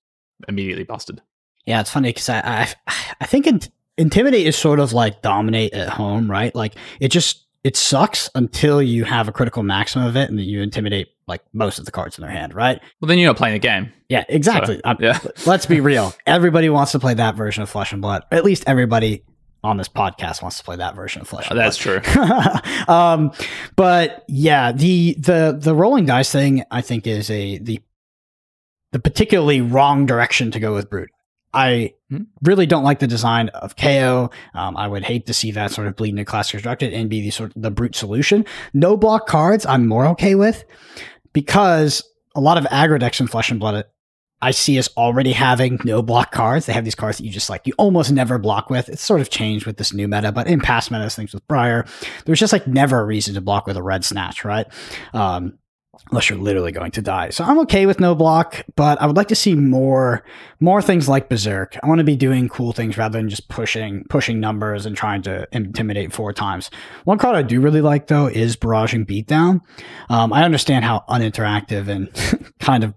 [0.49, 1.21] immediately busted.
[1.65, 2.41] Yeah, it's funny because I,
[2.88, 3.47] I I think
[3.99, 6.55] intimidate is sort of like dominate at home, right?
[6.55, 10.45] Like it just it sucks until you have a critical maximum of it and then
[10.45, 12.81] you intimidate like most of the cards in their hand, right?
[12.99, 13.91] Well, then you're not playing the game.
[14.07, 14.81] Yeah, exactly.
[14.83, 15.19] So, yeah.
[15.45, 16.15] let's be real.
[16.25, 18.23] Everybody wants to play that version of Flesh and Blood.
[18.31, 19.23] At least everybody
[19.62, 21.47] on this podcast wants to play that version of Flesh.
[21.51, 22.01] Oh, that's true.
[22.88, 23.31] um,
[23.75, 27.81] but yeah, the the the rolling dice thing I think is a the
[28.91, 31.12] the particularly wrong direction to go with Brute.
[31.53, 32.23] I hmm?
[32.43, 34.31] really don't like the design of Kayo.
[34.53, 37.21] Um, I would hate to see that sort of bleed into class constructed and be
[37.21, 38.45] the sort of the brute solution.
[38.73, 40.63] No block cards, I'm more okay with
[41.33, 42.03] because
[42.35, 43.85] a lot of aggro decks in Flesh and Blood
[44.41, 46.65] I see as already having no block cards.
[46.65, 48.88] They have these cards that you just like you almost never block with.
[48.88, 51.85] It's sort of changed with this new meta, but in past metas, things with Briar,
[52.25, 54.67] there's just like never a reason to block with a red snatch, right?
[55.13, 55.57] Um,
[56.09, 57.29] unless you're literally going to die.
[57.29, 60.23] So I'm okay with no block, but I would like to see more
[60.59, 61.77] more things like Berserk.
[61.81, 65.21] I want to be doing cool things rather than just pushing pushing numbers and trying
[65.23, 66.69] to intimidate four times.
[67.05, 69.62] One card I do really like though is Barraging Beatdown.
[70.09, 72.09] Um, I understand how uninteractive and
[72.59, 72.93] kind of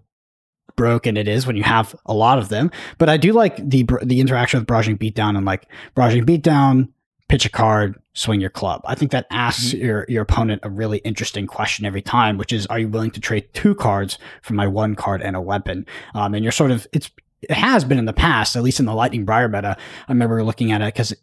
[0.75, 3.87] broken it is when you have a lot of them, but I do like the
[4.03, 6.89] the interaction with Barraging Beatdown and like Barraging Beatdown
[7.33, 8.83] pitch a card, swing your club.
[8.85, 9.87] I think that asks mm-hmm.
[9.87, 13.21] your, your opponent a really interesting question every time, which is, are you willing to
[13.21, 15.87] trade two cards for my one card and a weapon?
[16.13, 18.85] Um, and you're sort of, it's, it has been in the past, at least in
[18.85, 19.79] the Lightning Briar meta.
[20.09, 21.15] I remember looking at it because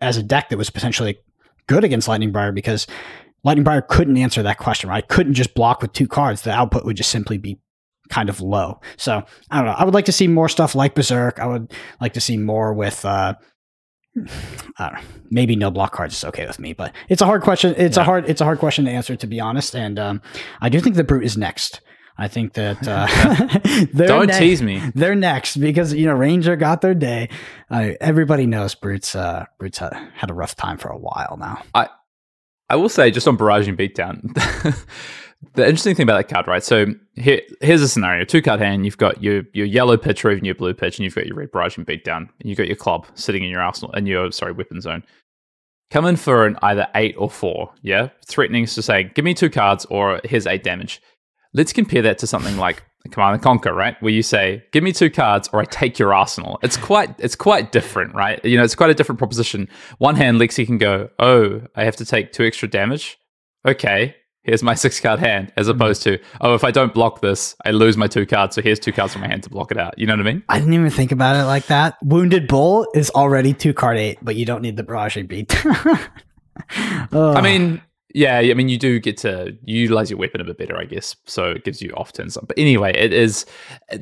[0.00, 1.18] as a deck that was potentially
[1.66, 2.86] good against Lightning Briar because
[3.44, 5.06] Lightning Briar couldn't answer that question, right?
[5.06, 6.40] Couldn't just block with two cards.
[6.40, 7.60] The output would just simply be
[8.08, 8.80] kind of low.
[8.96, 9.76] So I don't know.
[9.76, 11.38] I would like to see more stuff like Berserk.
[11.38, 13.34] I would like to see more with uh,
[15.30, 17.74] maybe no block cards is okay with me, but it's a hard question.
[17.76, 18.02] It's yeah.
[18.02, 19.74] a hard it's a hard question to answer to be honest.
[19.74, 20.22] And um,
[20.60, 21.80] I do think the brute is next.
[22.20, 23.06] I think that uh,
[24.06, 24.82] don't tease me.
[24.94, 27.28] They're next because you know Ranger got their day.
[27.70, 29.14] Uh, everybody knows Brutes.
[29.14, 31.62] Uh, Brutes had, had a rough time for a while now.
[31.74, 31.88] I
[32.68, 34.34] I will say just on barraging beatdown.
[35.54, 36.62] the interesting thing about that card, right?
[36.64, 38.84] So here, here's a scenario: two card hand.
[38.84, 41.36] You've got your your yellow pitch or even your blue pitch, and you've got your
[41.36, 42.28] red Barraging Beatdown.
[42.40, 45.04] And you've got your club sitting in your arsenal and your sorry weapon zone.
[45.90, 49.48] Come in for an either eight or four, yeah, threatening to say, "Give me two
[49.48, 51.00] cards," or "Here's eight damage."
[51.54, 53.96] Let's compare that to something like Command and Conquer, right?
[54.02, 57.36] Where you say, "Give me two cards, or I take your arsenal." It's quite, it's
[57.36, 58.44] quite different, right?
[58.44, 59.68] You know, it's quite a different proposition.
[59.98, 63.16] One hand, Lexi can go, "Oh, I have to take two extra damage."
[63.66, 64.14] Okay,
[64.48, 65.80] here's my six card hand, as mm-hmm.
[65.80, 68.54] opposed to, oh, if I don't block this, I lose my two cards.
[68.54, 69.98] So here's two cards from my hand to block it out.
[69.98, 70.42] You know what I mean?
[70.48, 71.96] I didn't even think about it like that.
[72.02, 75.54] Wounded Bull is already two card eight, but you don't need the Barrage beat.
[76.70, 77.80] I mean,
[78.14, 81.14] yeah, I mean, you do get to utilize your weapon a bit better, I guess.
[81.26, 82.36] So it gives you off turns.
[82.36, 82.48] Up.
[82.48, 83.44] But anyway, it is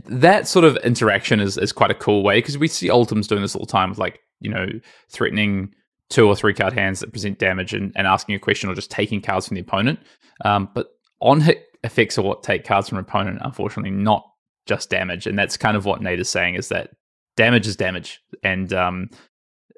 [0.07, 3.43] that sort of interaction is, is quite a cool way because we see Ultims doing
[3.43, 4.69] this all the time with like, you know,
[5.11, 5.75] threatening
[6.11, 8.91] two or three card hands that present damage and, and asking a question or just
[8.91, 9.99] taking cards from the opponent.
[10.45, 10.89] Um, but
[11.21, 14.29] on hit effects are what take cards from opponent, unfortunately, not
[14.67, 15.27] just damage.
[15.27, 16.91] And that's kind of what Nate is saying is that
[17.37, 19.11] damage is damage, and um,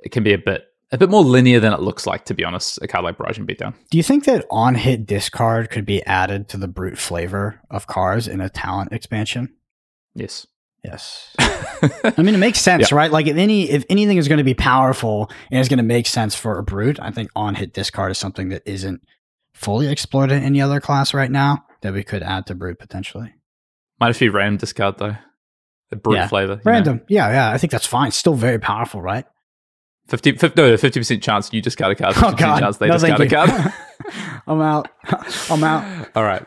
[0.02, 2.44] it can be a bit a bit more linear than it looks like, to be
[2.44, 2.80] honest.
[2.80, 3.74] A card like Barraging Beatdown.
[3.90, 7.86] Do you think that on hit discard could be added to the brute flavor of
[7.86, 9.54] cards in a talent expansion?
[10.14, 10.46] Yes.
[10.84, 11.34] Yes.
[11.38, 12.96] I mean, it makes sense, yeah.
[12.96, 13.10] right?
[13.10, 16.06] Like if any if anything is going to be powerful and is going to make
[16.06, 19.02] sense for a brute, I think on hit discard is something that isn't
[19.52, 23.34] fully explored in any other class right now that we could add to brute potentially.
[24.00, 25.16] Might have be random discard though.
[25.90, 26.28] The brute yeah.
[26.28, 26.60] flavor.
[26.64, 26.98] Random.
[26.98, 27.04] Know?
[27.08, 27.50] Yeah, yeah.
[27.50, 28.10] I think that's fine.
[28.12, 29.24] Still very powerful, right?
[30.08, 32.14] 50, 50 no, 50% chance you discard a card.
[32.14, 32.60] 50% oh, God.
[32.60, 33.74] chance they no, discard a card.
[34.46, 34.88] I'm out.
[35.50, 36.08] I'm out.
[36.14, 36.46] All right.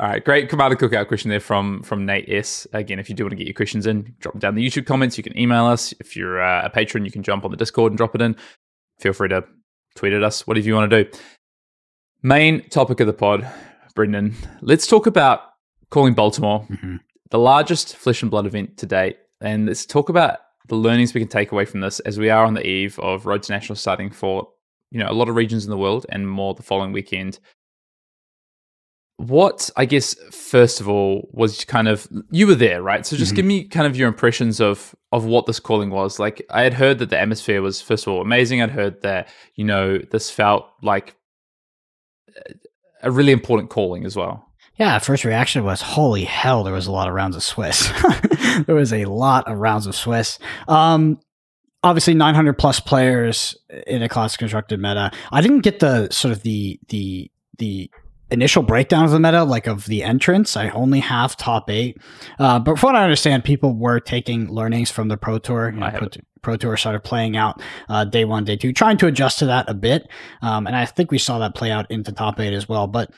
[0.00, 2.66] All right, great Commander Cookout question there from from Nate S.
[2.72, 4.66] Again, if you do want to get your questions in, drop them down in the
[4.66, 5.18] YouTube comments.
[5.18, 5.92] You can email us.
[6.00, 8.34] If you're uh, a patron, you can jump on the Discord and drop it in.
[8.98, 9.44] Feel free to
[9.96, 11.18] tweet at us, whatever you want to do.
[12.22, 13.46] Main topic of the pod,
[13.94, 14.34] Brendan.
[14.62, 15.42] Let's talk about
[15.90, 16.96] calling Baltimore mm-hmm.
[17.28, 21.20] the largest flesh and blood event to date, and let's talk about the learnings we
[21.20, 23.76] can take away from this as we are on the eve of Road to National
[23.76, 24.48] starting for
[24.90, 27.38] you know a lot of regions in the world and more the following weekend
[29.20, 33.04] what I guess first of all was kind of you were there, right?
[33.04, 33.36] So just mm-hmm.
[33.36, 36.18] give me kind of your impressions of of what this calling was.
[36.18, 38.62] Like I had heard that the atmosphere was first of all amazing.
[38.62, 41.16] I'd heard that you know this felt like
[43.02, 44.46] a really important calling as well.
[44.76, 47.92] Yeah, first reaction was holy hell, there was a lot of rounds of Swiss.
[48.66, 50.38] there was a lot of rounds of Swiss.
[50.66, 51.20] Um
[51.82, 53.56] obviously 900 plus players
[53.86, 55.10] in a class constructed meta.
[55.30, 57.90] I didn't get the sort of the the the
[58.30, 60.56] initial breakdown of the meta, like of the entrance.
[60.56, 61.98] I only have top eight,
[62.38, 65.70] uh, but from what I understand, people were taking learnings from the Pro Tour.
[65.70, 66.08] You know, Pro,
[66.42, 69.68] Pro, Tour started playing out uh, day one, day two, trying to adjust to that
[69.68, 70.08] a bit,
[70.42, 72.86] um, and I think we saw that play out into top eight as well.
[72.86, 73.12] But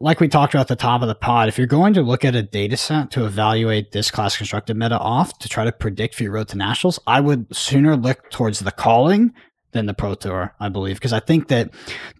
[0.00, 2.24] like we talked about at the top of the pod, if you're going to look
[2.24, 6.14] at a data set to evaluate this class constructed meta off to try to predict
[6.14, 9.32] for your road to nationals, I would sooner look towards the calling
[9.72, 11.70] than the Pro Tour, I believe, because I think that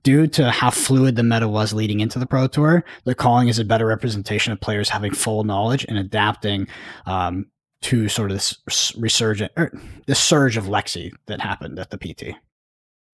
[0.02, 3.58] due to how fluid the meta was leading into the Pro Tour, the calling is
[3.58, 6.68] a better representation of players having full knowledge and adapting
[7.06, 7.46] um,
[7.82, 9.72] to sort of this resurgent, or
[10.06, 12.36] this surge of Lexi that happened at the PT.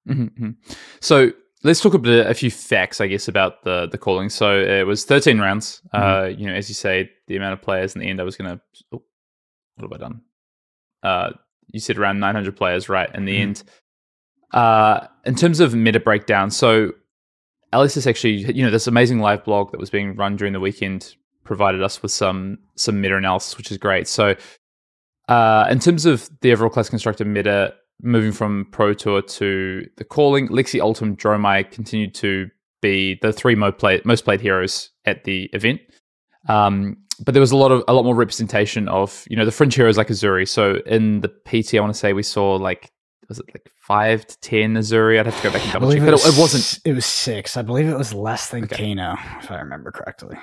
[0.08, 0.50] Mm-hmm, mm-hmm.
[1.00, 1.32] So
[1.64, 4.28] let's talk a bit, a few facts, I guess, about the the calling.
[4.30, 5.82] So it was 13 rounds.
[5.94, 6.02] Mm-hmm.
[6.02, 8.36] Uh, you know, as you say, the amount of players in the end, I was
[8.36, 8.60] going to.
[8.92, 9.02] Oh,
[9.76, 10.20] what have I done?
[11.02, 11.30] Uh,
[11.68, 13.12] you said around 900 players, right?
[13.14, 13.42] In the mm-hmm.
[13.42, 13.62] end,
[14.52, 16.92] uh, in terms of meta breakdown, so
[17.72, 21.14] is actually, you know, this amazing live blog that was being run during the weekend
[21.44, 24.06] provided us with some some meta analysis, which is great.
[24.06, 24.34] So,
[25.28, 30.04] uh, in terms of the overall class constructed meta, moving from Pro Tour to the
[30.04, 32.50] calling, Lexi Oldhim, Dromai continued to
[32.82, 35.80] be the three most played most played heroes at the event.
[36.48, 39.52] Um, but there was a lot of a lot more representation of you know the
[39.52, 40.46] fringe heroes like Uzuri.
[40.46, 42.90] So in the PT, I want to say we saw like
[43.32, 45.18] was it like five to ten Uzuri?
[45.18, 46.80] I'd have to go back and double check, it but it, wasn't.
[46.84, 47.56] It was six.
[47.56, 48.94] I believe it was less than okay.
[48.94, 50.36] Kano, if I remember correctly.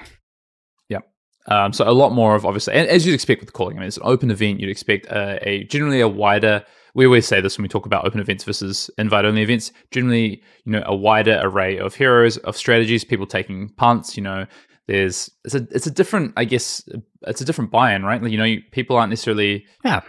[0.89, 0.99] Yeah.
[1.47, 3.81] Um, so a lot more of obviously, and as you'd expect with the calling, I
[3.81, 4.59] mean, it's an open event.
[4.59, 6.63] You'd expect a, a generally a wider.
[6.95, 9.71] We always say this when we talk about open events versus invite only events.
[9.91, 14.17] Generally, you know, a wider array of heroes, of strategies, people taking punts.
[14.17, 14.47] You know,
[14.87, 16.83] there's it's a it's a different, I guess,
[17.27, 18.19] it's a different buy-in, right?
[18.19, 20.01] Like, you know, people aren't necessarily yeah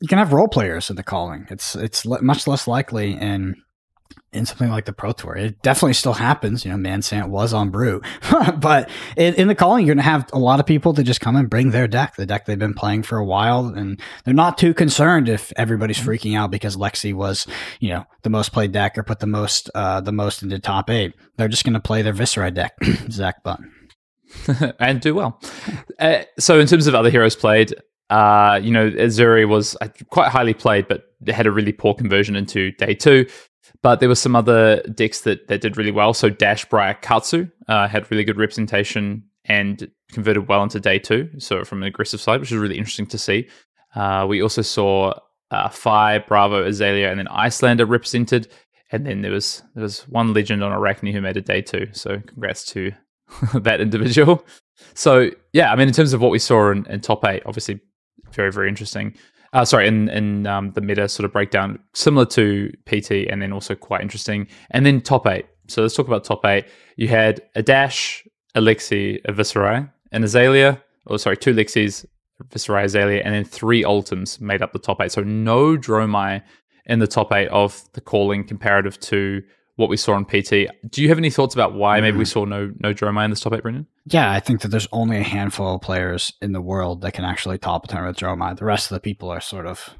[0.00, 1.46] you can have role players in the calling.
[1.50, 3.56] It's it's le- much less likely in
[4.32, 5.36] in something like the Pro Tour.
[5.36, 6.64] It definitely still happens.
[6.64, 8.02] You know, Mansant was on Brew,
[8.58, 11.20] but in, in, the calling, you're going to have a lot of people to just
[11.20, 14.34] come and bring their deck, the deck they've been playing for a while, and they're
[14.34, 16.10] not too concerned if everybody's mm-hmm.
[16.10, 17.46] freaking out because Lexi was,
[17.80, 20.90] you know, the most played deck or put the most uh, the most into top
[20.90, 21.14] eight.
[21.36, 22.74] They're just going to play their Viserai deck,
[23.10, 23.70] Zach Button.
[24.80, 25.40] and do well.
[25.98, 27.72] Uh, so, in terms of other heroes played,
[28.10, 32.36] uh, you know, Uzuri was uh, quite highly played, but had a really poor conversion
[32.36, 33.26] into day two.
[33.82, 36.14] But there were some other decks that, that did really well.
[36.14, 41.28] So Dash Briar Katsu uh, had really good representation and converted well into day two.
[41.38, 43.48] So from an aggressive side, which is really interesting to see.
[43.94, 45.14] Uh, we also saw
[45.50, 48.48] uh, Bravo, Azalea, and then Iyslander represented.
[48.92, 51.88] And then there was there was one legend on Arakni who made a day two.
[51.92, 52.92] So congrats to
[53.54, 54.44] that individual.
[54.94, 57.80] So yeah, I mean, in terms of what we saw in, in top eight, obviously
[58.34, 59.14] very very interesting.
[59.52, 63.52] Uh, sorry, in in um, the meta sort of breakdown, similar to PT, and then
[63.52, 64.48] also quite interesting.
[64.70, 65.46] And then top eight.
[65.68, 66.66] So let's talk about top eight.
[66.96, 70.82] You had a dash, Alexi, a Viserai, an Azalea.
[71.06, 72.04] Oh, sorry, two Lexis,
[72.48, 75.12] Viserai, Azalea, and then three Oldhims made up the top eight.
[75.12, 76.42] So no Dromai
[76.86, 79.42] in the top eight of the calling comparative to
[79.76, 80.68] what we saw on PT.
[80.88, 82.32] Do you have any thoughts about why maybe we mm.
[82.32, 83.86] saw no no Dromai in this top eight, Brendan?
[84.06, 87.24] Yeah, I think that there's only a handful of players in the world that can
[87.24, 88.56] actually top a tournament with Dromai.
[88.56, 89.94] The rest of the people are sort of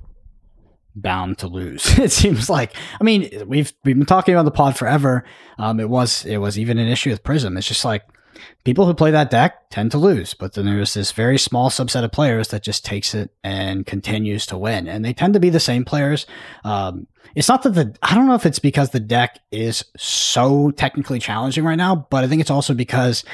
[0.94, 1.98] bound to lose.
[1.98, 2.74] it seems like.
[3.00, 5.24] I mean, we've we've been talking about the pod forever.
[5.58, 7.56] Um, it was it was even an issue with Prism.
[7.56, 8.02] It's just like
[8.64, 12.04] people who play that deck tend to lose, but then there's this very small subset
[12.04, 15.50] of players that just takes it and continues to win, and they tend to be
[15.50, 16.26] the same players.
[16.64, 20.70] Um, it's not that the I don't know if it's because the deck is so
[20.70, 23.24] technically challenging right now, but I think it's also because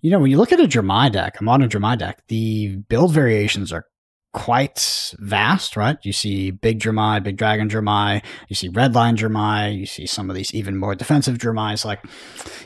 [0.00, 3.12] you know when you look at a Dromai deck, a modern Dromai deck, the build
[3.12, 3.86] variations are
[4.32, 5.98] quite vast, right?
[6.02, 10.30] You see big Dromai, big dragon Dromai, you see red line Dromai, you see some
[10.30, 11.84] of these even more defensive Dromais.
[11.84, 12.04] Like,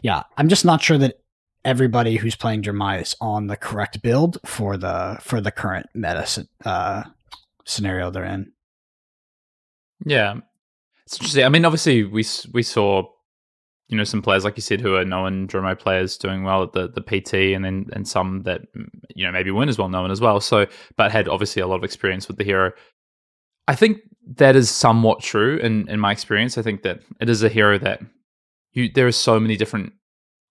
[0.02, 1.20] yeah, I'm just not sure that
[1.64, 7.04] everybody who's playing is on the correct build for the for the current meta uh,
[7.64, 8.52] scenario they're in.
[10.04, 10.36] Yeah,
[11.06, 11.44] it's interesting.
[11.44, 13.04] I mean, obviously we we saw
[13.88, 16.72] you know some players like you said who are known Dromai players doing well at
[16.72, 18.62] the the PT, and then and some that
[19.14, 20.40] you know maybe weren't as well known as well.
[20.40, 22.72] So, but had obviously a lot of experience with the hero.
[23.66, 24.00] I think
[24.36, 26.58] that is somewhat true in in my experience.
[26.58, 28.02] I think that it is a hero that
[28.72, 29.92] you there are so many different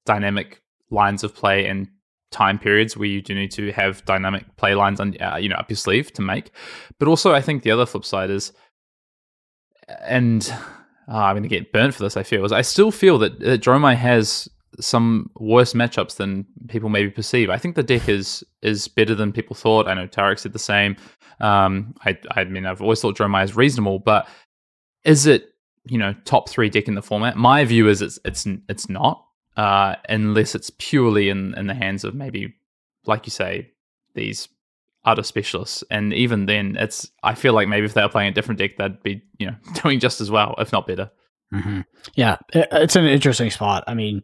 [0.06, 0.63] dynamic
[0.94, 1.88] lines of play and
[2.32, 5.56] time periods where you do need to have dynamic play lines on uh, you know
[5.56, 6.52] up your sleeve to make.
[7.00, 8.54] But also, I think the other flip side is,
[10.02, 10.54] and
[11.08, 12.18] uh, I'm going to get burnt for this.
[12.18, 16.90] I feel is I still feel that, that Dromai has some worse matchups than people
[16.90, 17.50] maybe perceive.
[17.50, 19.88] I think the deck is is better than people thought.
[19.88, 20.98] I know Tarek said the same.
[21.40, 24.28] Um, I I mean I've always thought Dromai is reasonable, but
[25.04, 25.50] is it
[25.86, 27.38] you know top three deck in the format?
[27.38, 29.26] My view is it's it's it's not
[29.58, 32.54] uh, unless it's purely in in the hands of maybe
[33.06, 33.70] like you say
[34.16, 34.48] these
[35.06, 35.84] other specialists.
[35.90, 38.78] And even then, it's I feel like maybe if they were playing a different deck,
[38.78, 41.12] they'd be you know doing just as well, if not better.
[41.54, 41.82] Mm-hmm.
[42.16, 43.84] Yeah, it's an interesting spot.
[43.86, 44.24] I mean,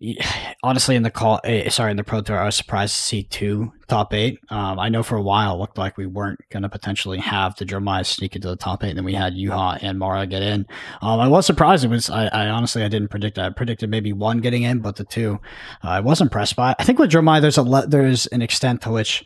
[0.62, 3.22] honestly, in the call, eh, sorry, in the Pro Tour, I was surprised to see
[3.24, 4.38] two top eight.
[4.48, 7.64] Um, I know for a while looked like we weren't going to potentially have the
[7.64, 10.66] Dromai sneak into the top eight, and then we had Yuha and Mara get in.
[11.02, 11.84] Um, I was surprised.
[11.84, 13.38] It was, I, I, honestly, I didn't predict.
[13.38, 15.38] I predicted maybe one getting in, but the two,
[15.84, 16.74] uh, I was impressed by.
[16.78, 19.24] I think with Dromai, there's a le- there's an extent to which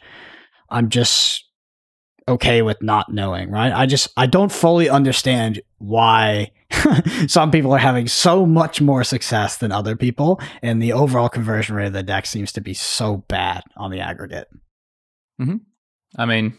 [0.70, 1.45] I'm just
[2.29, 3.72] okay with not knowing, right?
[3.72, 6.53] I just I don't fully understand why
[7.27, 11.77] some people are having so much more success than other people, and the overall conversion
[11.77, 14.49] rate of the deck seems to be so bad on the aggregate.
[15.41, 15.57] Mm-hmm.
[16.16, 16.57] I mean,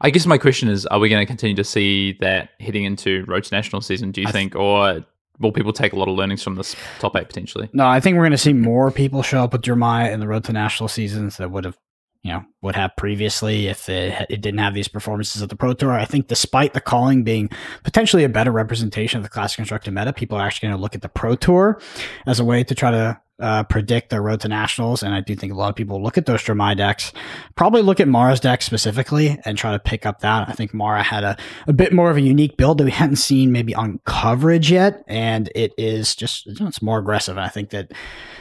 [0.00, 3.24] I guess my question is: Are we going to continue to see that heading into
[3.26, 4.12] Road to National season?
[4.12, 5.04] Do you think, th- or
[5.40, 7.68] will people take a lot of learnings from this top eight potentially?
[7.72, 10.28] No, I think we're going to see more people show up with Jeremiah in the
[10.28, 11.78] Road to National seasons that would have
[12.22, 15.72] you know would have previously if it, it didn't have these performances at the Pro
[15.72, 15.92] Tour.
[15.92, 17.48] I think despite the calling being
[17.84, 20.94] potentially a better representation of the classic constructed meta, people are actually going to look
[20.94, 21.80] at the Pro Tour
[22.26, 25.02] as a way to try to uh, predict their road to nationals.
[25.02, 27.12] And I do think a lot of people look at those Dromai decks,
[27.54, 30.48] probably look at Mara's deck specifically and try to pick up that.
[30.48, 31.36] I think Mara had a,
[31.66, 35.04] a bit more of a unique build that we hadn't seen maybe on coverage yet.
[35.06, 37.36] And it is just, it's more aggressive.
[37.36, 37.92] And I think that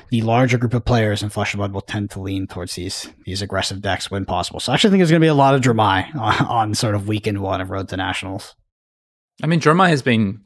[0.10, 3.08] the larger group of players in Flesh and Blood will tend to lean towards these,
[3.26, 4.60] these aggressive decks when possible.
[4.60, 6.96] So I actually think there's going to be a lot of Dromai on, on sort
[6.96, 8.56] of weekend one of Road to Nationals.
[9.44, 10.42] I mean, Dromai has been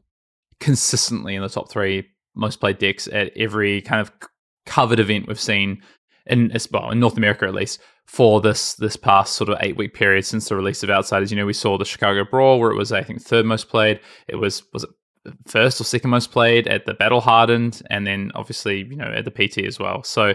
[0.60, 4.12] consistently in the top three most played decks at every kind of
[4.66, 5.82] covered event we've seen
[6.28, 9.93] in well in North America at least for this this past sort of eight week
[9.93, 11.32] period since the release of Outsiders.
[11.32, 13.99] You know, we saw the Chicago Brawl where it was I think third most played.
[14.28, 14.89] It was was it
[15.47, 19.26] first or second most played at the Battle Hardened, and then obviously you know at
[19.26, 20.03] the PT as well.
[20.03, 20.34] So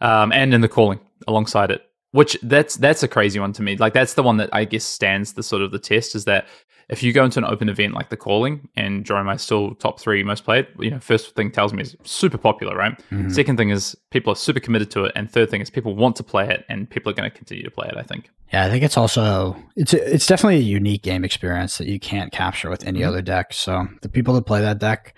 [0.00, 3.76] um, and in the calling alongside it, which that's that's a crazy one to me.
[3.76, 6.46] Like that's the one that I guess stands the sort of the test is that
[6.90, 10.00] if you go into an open event like the calling and Dromai is still top
[10.00, 12.98] three most played, you know, first thing tells me is super popular, right?
[13.10, 13.30] Mm-hmm.
[13.30, 16.16] Second thing is people are super committed to it, and third thing is people want
[16.16, 17.96] to play it, and people are going to continue to play it.
[17.96, 18.28] I think.
[18.52, 22.32] Yeah, I think it's also it's it's definitely a unique game experience that you can't
[22.32, 23.08] capture with any mm-hmm.
[23.08, 23.52] other deck.
[23.52, 25.16] So the people that play that deck,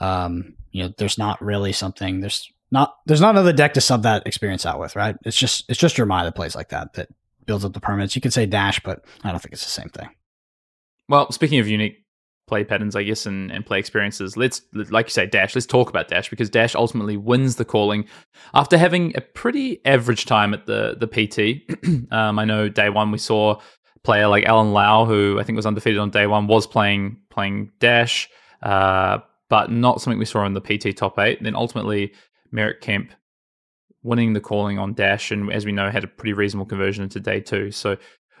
[0.00, 4.02] um, you know, there's not really something there's not there's not another deck to sub
[4.02, 5.16] that experience out with, right?
[5.24, 7.08] It's just it's just Dromai that plays like that that
[7.46, 8.14] builds up the permanents.
[8.14, 10.10] You could say dash, but I don't think it's the same thing.
[11.08, 11.98] Well, speaking of unique
[12.46, 15.88] play patterns, I guess, and, and play experiences, let's, like you say, Dash, let's talk
[15.88, 18.06] about Dash because Dash ultimately wins the calling
[18.52, 22.10] after having a pretty average time at the, the PT.
[22.12, 23.60] um, I know day one we saw
[24.04, 27.70] player like Alan Lau, who I think was undefeated on day one, was playing playing
[27.80, 28.28] Dash,
[28.62, 31.42] uh, but not something we saw in the PT top eight.
[31.42, 32.12] Then ultimately,
[32.52, 33.10] Merrick Kemp
[34.02, 37.18] winning the calling on Dash, and as we know, had a pretty reasonable conversion into
[37.18, 37.70] day two.
[37.70, 37.96] So,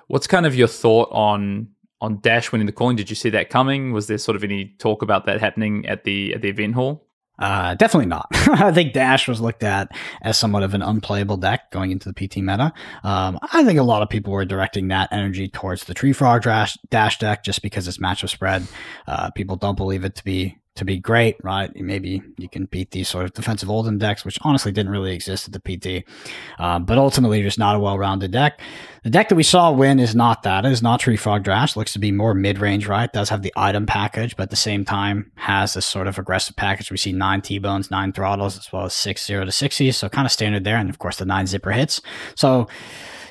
[0.06, 1.68] what's kind of your thought on
[2.04, 2.96] on Dash winning the calling.
[2.96, 3.92] Did you see that coming?
[3.92, 7.06] Was there sort of any talk about that happening at the at the event hall?
[7.36, 8.28] Uh, definitely not.
[8.32, 9.88] I think Dash was looked at
[10.22, 12.72] as somewhat of an unplayable deck going into the PT meta.
[13.02, 16.42] Um, I think a lot of people were directing that energy towards the Tree Frog
[16.42, 18.66] Dash, dash deck just because it's matchup spread.
[19.08, 21.74] Uh, people don't believe it to be to be great, right?
[21.76, 25.46] Maybe you can beat these sort of defensive Oldhim decks, which honestly didn't really exist
[25.46, 26.04] at the PT.
[26.58, 28.60] Um, but ultimately, just not a well rounded deck.
[29.04, 30.64] The deck that we saw win is not that.
[30.64, 31.76] It is not Tree Frog Dash.
[31.76, 33.12] Looks to be more mid range, right?
[33.12, 36.56] Does have the item package, but at the same time has this sort of aggressive
[36.56, 36.90] package.
[36.90, 39.94] We see nine T bones, nine throttles, as well as six zero to 60s.
[39.94, 40.76] So kind of standard there.
[40.76, 42.00] And of course, the nine zipper hits.
[42.34, 42.66] So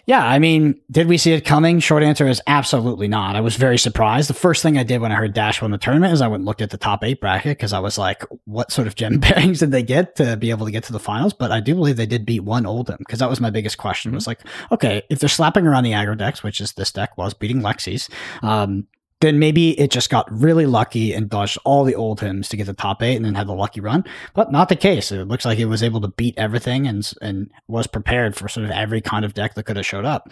[0.05, 1.79] yeah, I mean, did we see it coming?
[1.79, 3.37] Short answer is absolutely not.
[3.37, 4.29] I was very surprised.
[4.29, 6.41] The first thing I did when I heard Dash won the tournament is I went
[6.41, 9.13] and looked at the top eight bracket because I was like, what sort of gem
[9.21, 11.33] pairings did they get to be able to get to the finals?
[11.33, 14.11] But I do believe they did beat one Oldhim because that was my biggest question
[14.13, 14.41] was like,
[14.73, 18.09] okay, if they're slapping around the aggro decks, which is this deck was beating Lexi's,
[18.41, 18.87] um,
[19.23, 22.73] then maybe it just got really lucky and dodged all the Oldhims to get the
[22.73, 24.03] top eight and then had the lucky run.
[24.33, 25.13] But not the case.
[25.13, 28.65] It looks like it was able to beat everything and and was prepared for sort
[28.65, 30.29] of every kind of deck that could have showed up.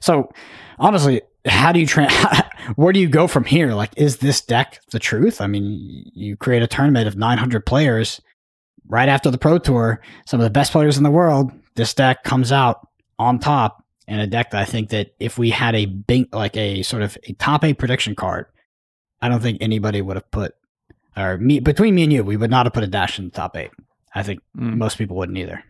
[0.00, 0.30] So
[0.78, 2.10] honestly, how do you tra-
[2.76, 3.72] where do you go from here?
[3.72, 5.40] Like, is this deck the truth?
[5.40, 8.20] I mean, you create a tournament of 900 players
[8.88, 11.50] right after the Pro Tour, some of the best players in the world.
[11.76, 12.86] This deck comes out
[13.18, 16.56] on top and a deck that I think that if we had a big, like
[16.56, 18.46] a sort of a top eight prediction card,
[19.20, 20.54] I don't think anybody would have put,
[21.16, 23.30] or me between me and you, we would not have put a dash in the
[23.30, 23.70] top eight.
[24.14, 24.76] I think mm.
[24.76, 25.62] most people wouldn't either.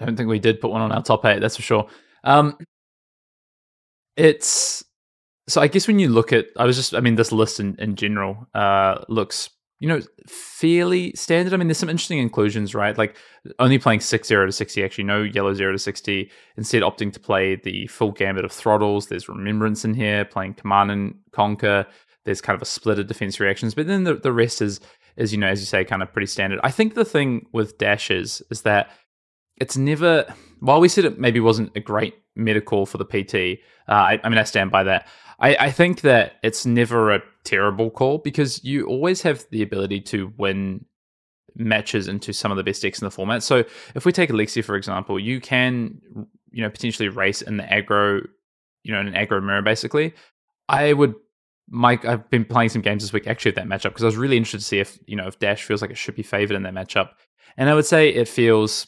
[0.00, 1.40] I don't think we did put one on our top eight.
[1.40, 1.88] That's for sure.
[2.24, 2.56] Um,
[4.16, 4.84] it's
[5.48, 7.76] so I guess when you look at, I was just, I mean, this list in
[7.78, 9.50] in general uh, looks
[9.82, 11.52] you know, fairly standard.
[11.52, 12.96] I mean, there's some interesting inclusions, right?
[12.96, 13.16] Like
[13.58, 17.18] only playing 6 0 to 60, actually, no yellow 0 to 60, instead opting to
[17.18, 19.08] play the full gambit of throttles.
[19.08, 21.84] There's Remembrance in here, playing Command and Conquer.
[22.24, 24.78] There's kind of a split of defense reactions, but then the, the rest is,
[25.16, 26.60] is, you know, as you say, kind of pretty standard.
[26.62, 28.88] I think the thing with dashes is that
[29.56, 30.32] it's never,
[30.62, 34.20] while we said it maybe wasn't a great meta call for the PT, uh, I,
[34.22, 35.08] I mean, I stand by that.
[35.40, 40.00] I, I think that it's never a terrible call because you always have the ability
[40.02, 40.84] to win
[41.56, 43.42] matches into some of the best decks in the format.
[43.42, 43.64] So
[43.96, 46.00] if we take Alexia for example, you can
[46.52, 48.24] you know potentially race in the aggro,
[48.84, 50.14] you know, in an aggro mirror basically.
[50.68, 51.14] I would
[51.68, 54.16] Mike, I've been playing some games this week actually of that matchup because I was
[54.16, 56.54] really interested to see if you know if Dash feels like it should be favored
[56.54, 57.10] in that matchup,
[57.56, 58.86] and I would say it feels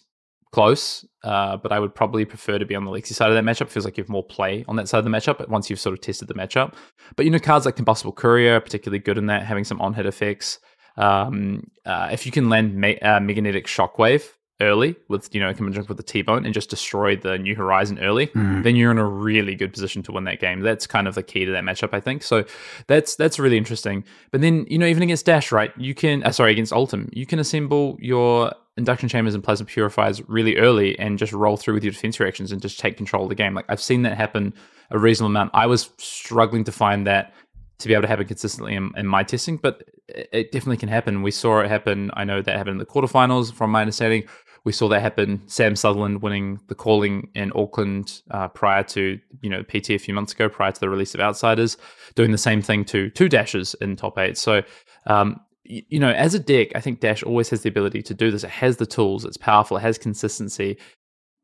[0.55, 3.43] close, uh, but I would probably prefer to be on the Lexi side of that
[3.43, 3.63] matchup.
[3.63, 5.81] It feels like you have more play on that side of the matchup once you've
[5.81, 6.75] sort of tested the matchup.
[7.17, 9.95] But you know, cards like Combustible Courier are particularly good in that, having some on
[9.95, 10.61] hit effects.
[10.97, 14.31] Um, uh, if you can land me- uh, Meganetic Shockwave
[14.61, 18.29] early with you know conjunct with the T-bone and just destroy the New Horizon early,
[18.29, 18.63] mm.
[18.63, 20.61] then you're in a really good position to win that game.
[20.61, 22.23] That's kind of the key to that matchup, I think.
[22.23, 22.45] So
[22.87, 24.05] that's that's really interesting.
[24.31, 25.73] But then you know even against Dash, right?
[25.77, 30.27] You can uh, sorry against Oldhim, you can assemble your induction chambers and plasma purifiers
[30.29, 33.29] really early and just roll through with your defense reactions and just take control of
[33.29, 33.55] the game.
[33.55, 34.53] Like I've seen that happen
[34.91, 35.51] a reasonable amount.
[35.55, 37.33] I was struggling to find that
[37.79, 41.23] to be able to happen consistently in, in my testing, but it definitely can happen.
[41.23, 42.11] We saw it happen.
[42.15, 44.25] I know that happened in the quarterfinals, from my understanding.
[44.65, 45.43] We saw that happen.
[45.47, 50.15] Sam Sutherland winning the calling in Auckland uh, prior to you know PT a few
[50.15, 51.77] months ago, prior to the release of Outsiders,
[52.15, 54.39] doing the same thing to two dashes in top eight.
[54.39, 54.63] So
[55.07, 58.31] um, you know, as a deck, I think Dash always has the ability to do
[58.31, 58.45] this.
[58.45, 60.77] It has the tools, it's powerful, it has consistency.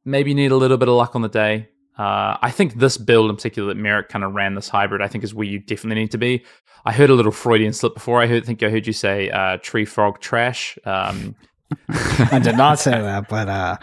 [0.04, 1.68] Maybe you need a little bit of luck on the day.
[1.98, 5.08] Uh, I think this build in particular that Merrick kind of ran this hybrid, I
[5.08, 6.44] think is where you definitely need to be.
[6.84, 8.22] I heard a little Freudian slip before.
[8.22, 10.78] I heard, think I heard you say uh, tree frog trash.
[10.84, 11.34] Um,
[11.88, 13.76] I did not say that, but uh,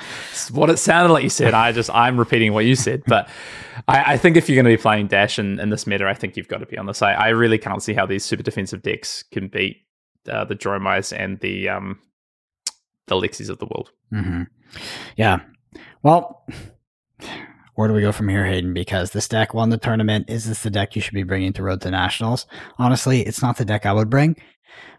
[0.51, 1.53] what it sounded like you said.
[1.53, 3.29] I just I'm repeating what you said, but
[3.87, 6.13] I, I think if you're going to be playing Dash in, in this meta, I
[6.13, 7.01] think you've got to be on this.
[7.01, 9.86] I, I really can't see how these super defensive decks can beat
[10.29, 11.99] uh, the Dromais and the um,
[13.07, 13.91] the Lexis of the world.
[14.13, 14.43] Mm-hmm.
[15.15, 15.39] Yeah.
[16.03, 16.45] Well,
[17.75, 18.73] where do we go from here, Hayden?
[18.73, 20.29] Because this deck won the tournament.
[20.29, 22.45] Is this the deck you should be bringing to Road to Nationals?
[22.77, 24.35] Honestly, it's not the deck I would bring,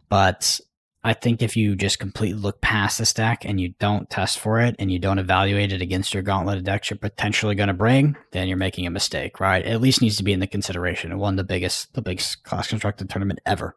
[0.08, 0.60] but
[1.04, 4.60] I think if you just completely look past this deck and you don't test for
[4.60, 7.74] it and you don't evaluate it against your gauntlet of decks you're potentially going to
[7.74, 9.64] bring, then you're making a mistake, right?
[9.64, 11.12] It at least needs to be in the consideration.
[11.12, 13.76] It won the biggest, the biggest class constructed tournament ever.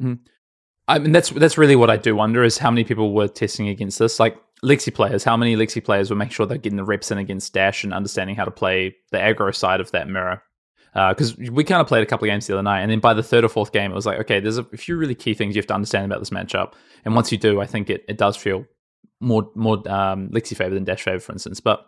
[0.00, 0.24] Mm-hmm.
[0.88, 3.68] I mean, that's that's really what I do wonder is how many people were testing
[3.68, 4.18] against this.
[4.18, 7.18] Like Lexi players, how many Lexi players were make sure they're getting the reps in
[7.18, 10.42] against Dash and understanding how to play the aggro side of that mirror.
[10.92, 13.00] Because uh, we kind of played a couple of games the other night, and then
[13.00, 15.32] by the third or fourth game, it was like, okay, there's a few really key
[15.32, 16.74] things you have to understand about this matchup.
[17.06, 18.66] And once you do, I think it, it does feel
[19.20, 21.60] more more um, Lexi favor than Dash favor, for instance.
[21.60, 21.86] But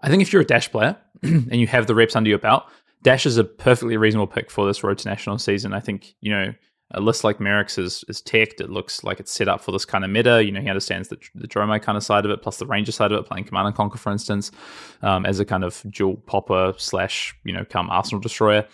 [0.00, 2.64] I think if you're a Dash player and you have the reps under your belt,
[3.02, 5.74] Dash is a perfectly reasonable pick for this Road to National season.
[5.74, 6.54] I think you know
[6.92, 8.60] a list like Merrick's is is teched.
[8.60, 10.44] It looks like it's set up for this kind of meta.
[10.44, 12.92] You know, he understands the the Dromai kind of side of it, plus the Ranger
[12.92, 14.52] side of it, playing Command and Conquer, for instance,
[15.02, 18.66] um, as a kind of dual popper slash you know come Arsenal destroyer,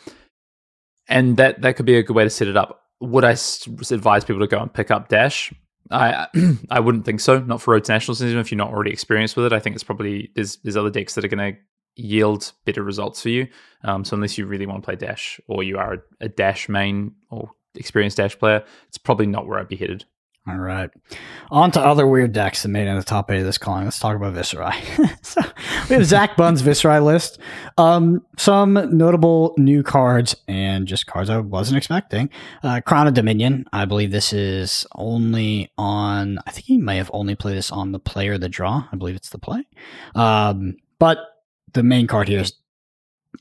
[1.08, 2.82] and that that could be a good way to set it up.
[3.00, 5.52] Would I advise people to go and pick up Dash?
[5.90, 6.26] I
[6.70, 7.40] I wouldn't think so.
[7.40, 9.52] Not for Road to National season if you're not already experienced with it.
[9.54, 11.58] I think it's probably there's there's other decks that are going to
[11.96, 13.48] yield better results for you.
[13.84, 16.68] Um, so unless you really want to play Dash or you are a, a Dash
[16.68, 20.04] main or experienced Dash player, it's probably not where I'd be headed.
[20.48, 20.90] All right.
[21.52, 23.84] On to other weird decks that made in the top eight of this calling.
[23.84, 24.74] Let's talk about Viserai.
[25.24, 25.40] so
[25.88, 27.38] we have Zach Bunn's Viserai list.
[27.78, 32.28] Um, some notable new cards and just cards I wasn't expecting.
[32.64, 33.66] Uh, Crown of Dominion.
[33.72, 37.92] I believe this is only on, I think he may have only played this on
[37.92, 38.88] the player the draw.
[38.90, 39.64] I believe it's the play.
[40.16, 41.18] Um, but
[41.72, 42.54] the main card here is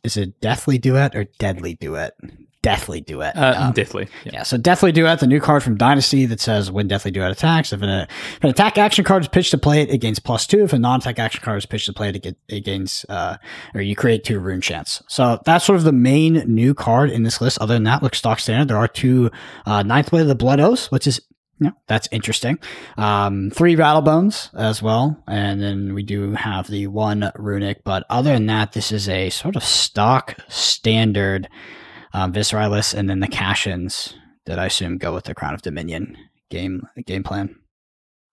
[0.03, 2.13] is it Deathly Duet or Deadly Duet?
[2.61, 3.35] Deathly Duet.
[3.35, 4.07] Uh, um, deathly.
[4.23, 4.31] Yeah.
[4.33, 4.43] yeah.
[4.43, 7.81] So Deathly Duet, the new card from Dynasty that says when Deathly Duet attacks, if
[7.81, 10.63] an, if an attack action card is pitched to play it, it gains plus two.
[10.63, 13.37] If a non-attack action card is pitched to play it, it, it gains, uh,
[13.73, 15.01] or you create two Runechants.
[15.07, 17.57] So that's sort of the main new card in this list.
[17.59, 18.67] Other than that, looks stock standard.
[18.67, 19.31] There are two
[19.65, 21.19] uh, Ninth Blade of the Blood Oaths, which is
[21.59, 22.57] yeah, that's interesting.
[22.97, 27.83] Um, three rattle bones as well, and then we do have the one runic.
[27.83, 31.47] But other than that, this is a sort of stock standard
[32.13, 34.13] um, Visceralis, and then the Cash Ins
[34.45, 36.17] that I assume go with the Crown of Dominion
[36.49, 37.55] game game plan.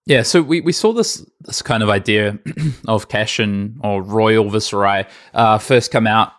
[0.06, 2.38] Yeah, so we, we saw this this kind of idea
[2.88, 6.32] of Cash In or Royal Viserai uh, first come out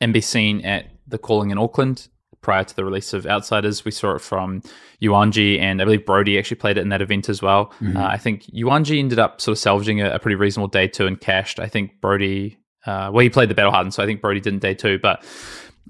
[0.00, 2.08] and be seen at the calling in Auckland
[2.40, 3.84] prior to the release of Outsiders.
[3.84, 4.62] We saw it from
[5.00, 7.66] Yuanji, and I believe Brody actually played it in that event as well.
[7.80, 7.96] Mm-hmm.
[7.96, 11.06] Uh, I think Yuanji ended up sort of salvaging a, a, pretty reasonable day two
[11.06, 11.58] and cashed.
[11.58, 14.60] I think Brody, uh, well, he played the Battle Hardened, so I think Brody didn't
[14.60, 15.24] day two, but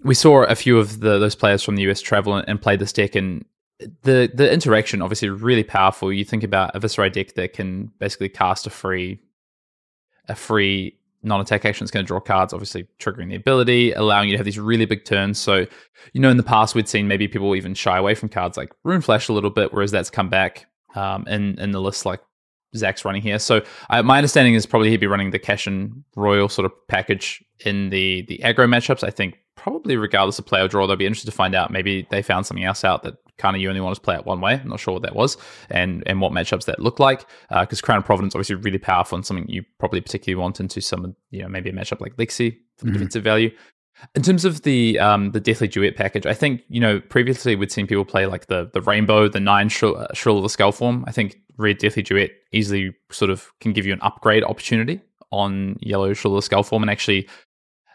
[0.04, 2.76] we saw a few of the, those players from the US travel and, and play
[2.76, 3.44] this deck, and
[4.02, 6.12] the the interaction obviously really powerful.
[6.12, 9.18] You think about a Viserai deck that can basically cast a free
[10.28, 14.34] a free non-attack action is going to draw cards, obviously triggering the ability, allowing you
[14.34, 15.38] to have these really big turns.
[15.38, 15.66] So,
[16.12, 18.72] you know, in the past we'd seen maybe people even shy away from cards like
[18.84, 22.20] Rune Flash a little bit, whereas that's come back um, in in the list like
[22.76, 23.38] Zach's running here.
[23.38, 26.72] So uh, my understanding is probably he'd be running the cash and Royal sort of
[26.88, 29.02] package in the the aggro matchups.
[29.02, 31.70] I think probably regardless of play or draw, they'll be interested to find out.
[31.70, 34.26] Maybe they found something else out that kind of you only want to play it
[34.26, 34.54] one way.
[34.54, 35.36] I'm not sure what that was
[35.70, 37.26] and and what matchups that looked like.
[37.48, 40.80] Because uh, Crown of Providence obviously really powerful and something you probably particularly want into
[40.80, 42.92] some you know maybe a matchup like Lexi for the mm-hmm.
[42.94, 43.50] defensive value.
[44.14, 47.72] In terms of the um, the Deathly Duet package, I think you know previously we'd
[47.72, 50.72] seen people play like the the Rainbow, the Nine Shrill, uh, Shrill of the Skull
[50.72, 51.04] form.
[51.06, 55.00] I think Red Deathly Duet easily sort of can give you an upgrade opportunity
[55.30, 57.28] on Yellow Shrill of the Skull form, and actually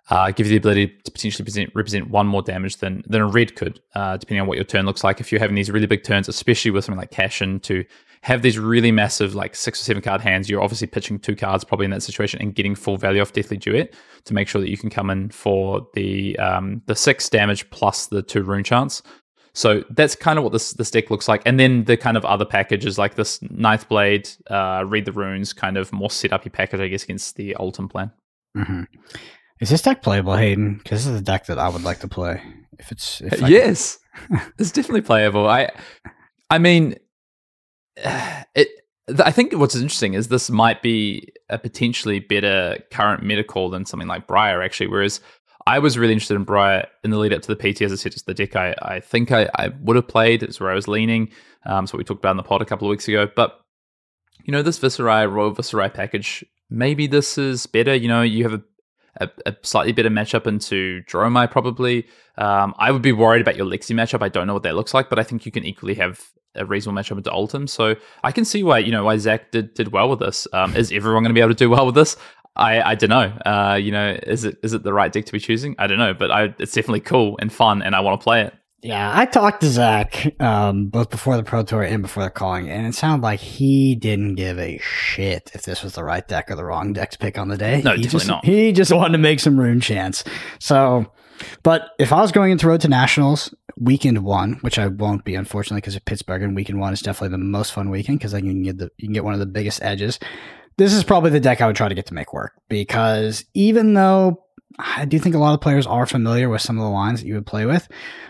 [0.09, 3.27] uh, give you the ability to potentially present, represent one more damage than than a
[3.27, 5.19] red could, uh, depending on what your turn looks like.
[5.19, 7.85] If you're having these really big turns, especially with something like Cash In, to
[8.21, 11.63] have these really massive, like six or seven card hands, you're obviously pitching two cards
[11.63, 13.93] probably in that situation and getting full value off Deathly Duet
[14.25, 18.07] to make sure that you can come in for the um, the six damage plus
[18.07, 19.03] the two Runechants.
[19.53, 21.43] So that's kind of what this this deck looks like.
[21.45, 25.53] And then the kind of other packages like this Ninth Blade, uh, Read the Runes,
[25.53, 28.11] kind of more set up your package, I guess, against the Oldhim plan.
[28.57, 28.83] Mm-hmm.
[29.59, 30.75] Is this deck playable, Hayden?
[30.75, 32.41] Because this is a deck that I would like to play.
[32.79, 33.99] If it's if yes,
[34.57, 35.47] it's definitely playable.
[35.47, 35.69] I,
[36.49, 36.95] I mean,
[37.97, 38.69] it.
[39.25, 43.85] I think what's interesting is this might be a potentially better current meta call than
[43.85, 44.85] something like Briar, actually.
[44.85, 45.19] Whereas
[45.65, 47.95] I was really interested in Briar in the lead up to the PT, as I
[47.95, 50.43] said, it's the deck I, I think I, I would have played.
[50.43, 51.31] It's where I was leaning.
[51.65, 53.27] Um, so we talked about in the pod a couple of weeks ago.
[53.35, 53.59] But
[54.43, 57.95] you know, this Viserai Royal Viserai package, maybe this is better.
[57.95, 58.63] You know, you have a
[59.19, 62.07] a, a, slightly better matchup into Dromai, probably.
[62.37, 64.21] Um, I would be worried about your Lexi matchup.
[64.21, 66.65] I don't know what that looks like, but I think you can equally have a
[66.65, 67.67] reasonable matchup into Oldhim.
[67.67, 70.47] So I can see why you know why Zach did did well with this.
[70.53, 72.17] Um, is everyone going to be able to do well with this?
[72.55, 73.31] I, I don't know.
[73.45, 75.75] Uh, you know, is it is it the right deck to be choosing?
[75.79, 78.41] I don't know, but I, it's definitely cool and fun, and I want to play
[78.43, 78.53] it.
[78.81, 82.69] Yeah, I talked to Zach um, both before the Pro Tour and before the calling,
[82.69, 86.49] and it sounded like he didn't give a shit if this was the right deck
[86.49, 87.81] or the wrong deck to pick on the day.
[87.83, 88.45] No, he definitely just, not.
[88.45, 90.25] He just wanted to make some Runechants.
[90.59, 91.11] So,
[91.61, 95.35] but if I was going into Road to Nationals weekend one, which I won't be
[95.35, 98.39] unfortunately because of Pittsburgh, and weekend one is definitely the most fun weekend because I
[98.39, 100.19] can get the you can get one of the biggest edges.
[100.77, 103.93] This is probably the deck I would try to get to make work because even
[103.93, 104.45] though
[104.77, 107.27] I do think a lot of players are familiar with some of the lines that
[107.27, 107.87] you would play with.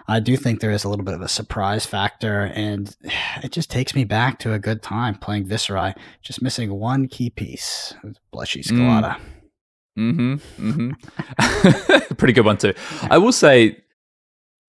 [0.07, 2.95] I do think there is a little bit of a surprise factor, and
[3.43, 7.29] it just takes me back to a good time playing Viserai, just missing one key
[7.29, 7.93] piece,
[8.33, 9.17] Bloodsheath Skeleta.
[9.17, 9.29] Mm.
[9.99, 10.71] Mm-hmm.
[10.71, 12.13] Mm-hmm.
[12.15, 12.73] Pretty good one too.
[13.09, 13.77] I will say,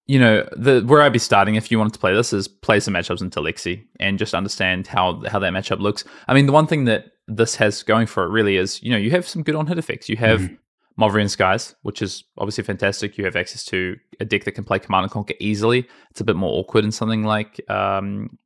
[0.06, 2.80] you know, the where I'd be starting if you wanted to play this is play
[2.80, 6.02] some matchups into Lexi and just understand how how that matchup looks.
[6.26, 8.96] I mean, the one thing that this has going for it really is, you know,
[8.96, 10.08] you have some good on hit effects.
[10.08, 10.54] You have mm-hmm.
[10.98, 13.16] Mauvrion Skies, which is obviously fantastic.
[13.16, 15.88] You have access to a deck that can play Command and Conquer easily.
[16.10, 18.38] It's a bit more awkward in something like um,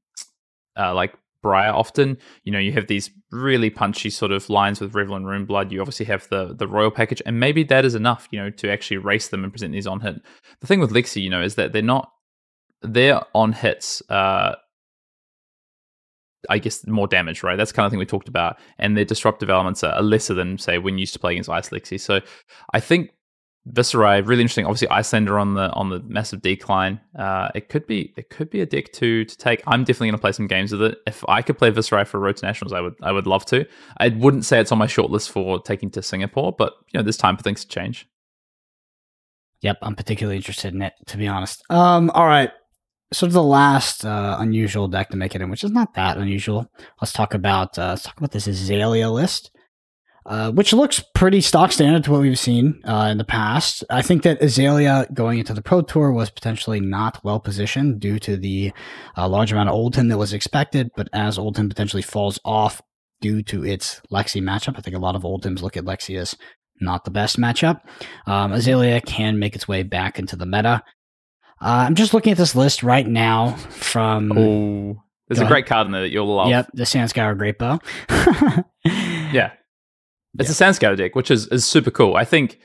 [0.78, 2.18] uh, like Briar often.
[2.44, 5.70] You know, you have these really punchy sort of lines with Revel in Runeblood.
[5.70, 8.70] You obviously have the the Royal package, and maybe that is enough, you know, to
[8.70, 10.20] actually race them and present these on hit.
[10.60, 12.10] The thing with Lexi, you know, is that they're not
[12.82, 14.02] they're on hits.
[14.08, 14.54] Uh,
[16.50, 17.56] I guess more damage, right?
[17.56, 20.78] That's kind of thing we talked about, and their disruptive elements are lesser than say
[20.78, 22.00] when used to play against Ice Lexi.
[22.00, 22.20] So
[22.72, 23.10] I think
[23.70, 24.66] Viserai, really interesting.
[24.66, 27.00] Obviously, Iyslander on the on the massive decline.
[27.18, 29.62] Uh, it could be it could be a deck to to take.
[29.66, 30.98] I'm definitely going to play some games with it.
[31.06, 33.66] If I could play Viserai for Road to Nationals, I would I would love to.
[33.96, 37.02] I wouldn't say it's on my short list for taking to Singapore, but you know,
[37.02, 38.06] there's time for things to change.
[39.62, 41.62] Yep, I'm particularly interested in it to be honest.
[41.70, 42.50] Um, all right.
[43.12, 46.16] Sort of the last uh, unusual deck to make it in, which is not that
[46.16, 46.66] unusual.
[47.00, 49.50] Let's talk about uh, let's talk about this Azalea list.
[50.26, 53.84] Uh, which looks pretty stock standard to what we've seen uh, in the past.
[53.90, 58.18] I think that Azalea going into the Pro Tour was potentially not well positioned due
[58.20, 58.72] to the
[59.18, 62.80] uh, large amount of Oldhim that was expected, but as Oldhim potentially falls off
[63.20, 66.34] due to its Lexi matchup, I think a lot of Oldhims look at Lexi as
[66.80, 67.82] not the best matchup.
[68.26, 70.82] Um, Azalea can make its way back into the meta.
[71.64, 74.32] Uh, I'm just looking at this list right now from.
[74.36, 76.50] Oh, there's a great card in there that you'll love.
[76.50, 77.80] Yep, the Sandscour Great Bow.
[78.84, 79.52] yeah,
[80.38, 80.68] it's yeah.
[80.68, 82.16] a Sandscour deck, which is, is super cool.
[82.16, 82.58] I think,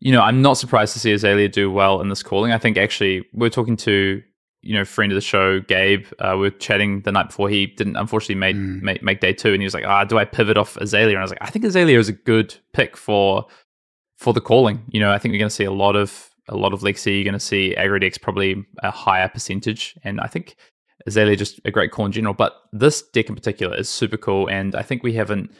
[0.00, 2.50] you know, I'm not surprised to see Azalea do well in this calling.
[2.50, 4.20] I think actually we're talking to,
[4.62, 6.06] you know, friend of the show, Gabe.
[6.18, 8.82] Uh, we are chatting the night before he didn't unfortunately make, mm.
[8.82, 11.18] make, make day two, and he was like, "Ah, do I pivot off Azalea?" And
[11.18, 13.46] I was like, "I think Azalea is a good pick for
[14.16, 16.56] for the calling." You know, I think we're going to see a lot of a
[16.56, 17.14] lot of Lexi.
[17.14, 20.56] You're going to see aggro decks probably a higher percentage, and I think
[21.06, 22.34] Azalea just a great call in general.
[22.34, 25.50] But this deck in particular is super cool, and I think we haven't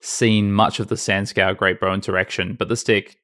[0.00, 3.16] seen much of the Sandscour Great Bow interaction, but this deck,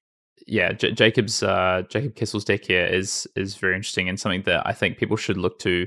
[0.47, 4.67] yeah, J- Jacob's uh, Jacob Kessel's deck here is is very interesting and something that
[4.67, 5.87] I think people should look to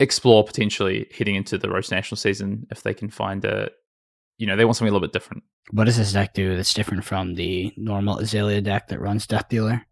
[0.00, 3.70] explore potentially heading into the roast national season if they can find a,
[4.38, 5.42] you know, they want something a little bit different.
[5.70, 9.48] What does this deck do that's different from the normal Azalea deck that runs Death
[9.48, 9.86] Dealer?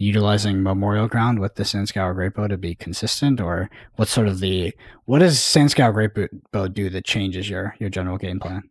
[0.00, 4.38] Utilizing Memorial Ground with the Sandscour Great Bow to be consistent, or what sort of
[4.38, 4.72] the
[5.06, 8.70] what does Sandscour Great Bow do that changes your your general game plan?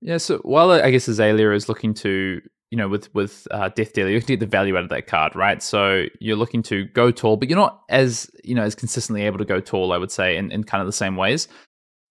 [0.00, 3.94] Yeah, so while I guess Azalea is looking to, you know, with with uh, Death
[3.94, 5.60] Dealer, you can get the value out of that card, right?
[5.60, 9.38] So you're looking to go tall, but you're not as you know as consistently able
[9.38, 11.48] to go tall, I would say, in, in kind of the same ways.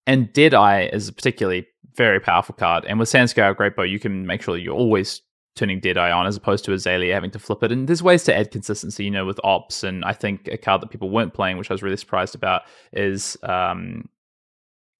[0.06, 4.26] And Deadeye is a particularly very powerful card, and with Sandscour Great Bow, you can
[4.26, 5.22] make sure you're always
[5.58, 7.72] turning Deadeye on as opposed to Azalea having to flip it.
[7.72, 9.84] And there's ways to add consistency, you know, with ops.
[9.84, 12.62] And I think a card that people weren't playing, which I was really surprised about,
[12.92, 14.08] is um,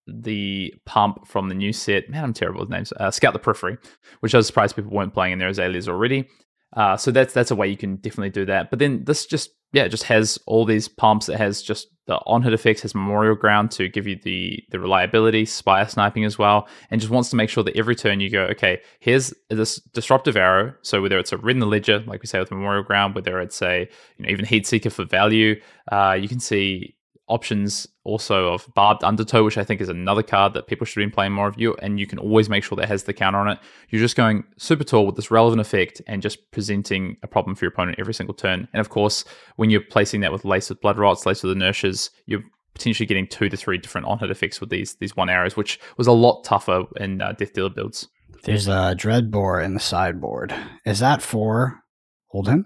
[0.06, 2.10] the pump from the new set.
[2.10, 2.92] Man, I'm terrible with names.
[2.92, 3.78] Uh, Scout the Periphery,
[4.20, 6.28] which I was surprised people weren't playing in their azaleas already.
[6.76, 8.68] Uh, so that's that's a way you can definitely do that.
[8.68, 11.28] But then this just yeah, it just has all these pumps.
[11.28, 14.80] It has just the on hit effects, has Memorial Ground to give you the the
[14.80, 18.30] reliability, Spire sniping as well, and just wants to make sure that every turn you
[18.30, 20.74] go, okay, here's this disruptive arrow.
[20.82, 23.60] So whether it's a in the ledger, like we say with Memorial Ground, whether it's
[23.62, 25.60] a you know even Heat Seeker for value,
[25.92, 26.96] uh, you can see
[27.28, 31.10] options also of Barbed Undertow, which I think is another card that people should be
[31.10, 33.48] playing more of you, and you can always make sure that has the counter on
[33.48, 33.58] it.
[33.90, 37.64] You're just going super tall with this relevant effect and just presenting a problem for
[37.64, 38.68] your opponent every single turn.
[38.72, 39.24] And of course,
[39.56, 42.42] when you're placing that with Lace with Blood Rots, Lace with Inertias, you're
[42.74, 46.06] potentially getting two to three different on-hit effects with these these one arrows, which was
[46.06, 48.08] a lot tougher in uh, Death Dealer builds.
[48.44, 50.54] There's a Dreadbore in the sideboard.
[50.84, 51.80] Is that for
[52.32, 52.64] Oldhim?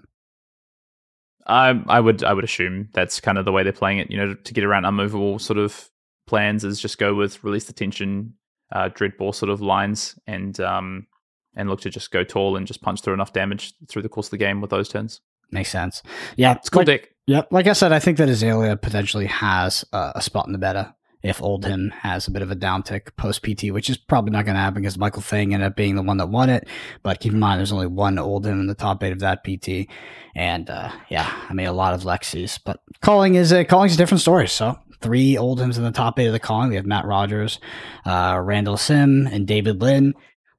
[1.47, 4.11] I I would I would assume that's kind of the way they're playing it.
[4.11, 5.89] You know, to get around unmovable sort of
[6.27, 8.33] plans is just go with release the tension,
[8.71, 11.07] uh, dreadbore sort of lines, and um
[11.55, 14.27] and look to just go tall and just punch through enough damage through the course
[14.27, 15.21] of the game with those turns.
[15.51, 16.01] Makes sense.
[16.35, 17.09] Yeah, it's cool like, deck.
[17.27, 20.57] Yep, like I said, I think that Azalea potentially has uh, a spot in the
[20.57, 24.45] meta if Oldhim has a bit of a downtick post PT, which is probably not
[24.45, 26.67] going to happen because Michael Feng ended up being the one that won it.
[27.01, 29.89] But keep in mind, there's only one Oldhim in the top eight of that PT,
[30.35, 32.59] and uh, yeah, I mean a lot of Lexis.
[32.63, 34.47] But calling is a calling is a different story.
[34.47, 36.69] So three Oldhims in the top eight of the calling.
[36.69, 37.59] We have Matt Rogers,
[38.05, 40.13] uh, Randall Sim, and David Lynn.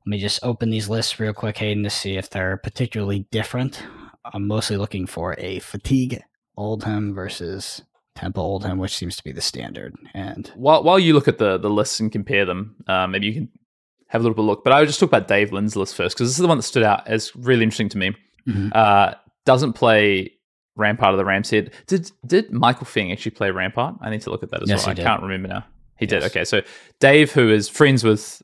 [0.07, 3.83] Let me just open these lists real quick, Hayden, to see if they're particularly different.
[4.33, 6.23] I'm mostly looking for a fatigue
[6.59, 7.83] Oldhim versus
[8.15, 9.97] Temple Oldhim, which seems to be the standard.
[10.15, 13.35] And while while you look at the the lists and compare them, uh, maybe you
[13.35, 13.49] can
[14.09, 14.65] have a little bit of a look.
[14.65, 16.59] But I would just talk about Dave Lynn's list first because this is the one
[16.59, 18.17] that stood out as really interesting to me.
[18.47, 18.69] Mm-hmm.
[18.73, 20.33] Uh, doesn't play
[20.77, 21.73] Rampart of the Ram's Head.
[21.87, 23.97] Did did Michael Feng actually play Rampart?
[24.01, 24.91] I need to look at that as yes, well.
[24.91, 25.05] I did.
[25.05, 25.65] can't remember now.
[25.99, 26.11] He yes.
[26.11, 26.23] did.
[26.25, 26.63] Okay, so
[27.01, 28.43] Dave, who is friends with,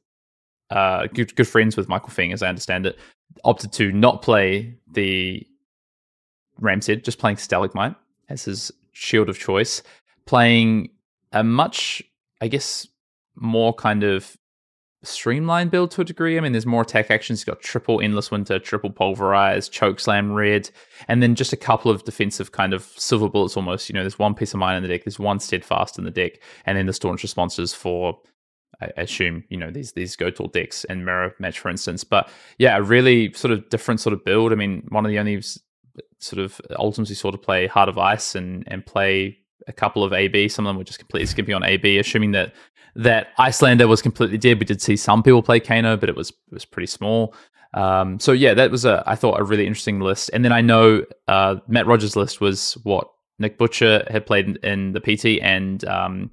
[0.70, 2.98] uh, good good friends with Michael Feng, as I understand it,
[3.44, 5.46] opted to not play the
[6.58, 7.94] Ram's Head, just playing Stalagmite
[8.28, 9.82] as his shield of choice,
[10.26, 10.91] playing
[11.32, 12.03] a much,
[12.41, 12.86] I guess,
[13.36, 14.36] more kind of
[15.03, 16.36] streamlined build to a degree.
[16.36, 17.41] I mean, there's more attack actions.
[17.41, 20.70] You've got triple Endless Winter, triple Pulverize, Choke Slam Red,
[21.09, 23.88] and then just a couple of defensive kind of silver bullets almost.
[23.88, 26.11] You know, there's one piece of mine in the deck, there's one Steadfast in the
[26.11, 28.18] deck, and then the Staunch responses for
[28.80, 32.30] I assume you know these these go to decks and mirror match for instance but
[32.59, 35.43] yeah a really sort of different sort of build i mean one of the only
[36.18, 40.12] sort of ultimately sort of play Heart of Ice and and play a couple of
[40.12, 40.49] AB.
[40.49, 42.53] Some of them were just completely skipping on AB, assuming that
[42.97, 44.59] that Iyslander was completely dead.
[44.59, 47.34] We did see some people play Kano, but it was it was pretty small.
[47.74, 50.30] Um, so yeah, that was a I thought a really interesting list.
[50.32, 54.57] And then I know uh, Matt Rogers' list was what Nick Butcher had played in,
[54.62, 56.30] in the PT, and um,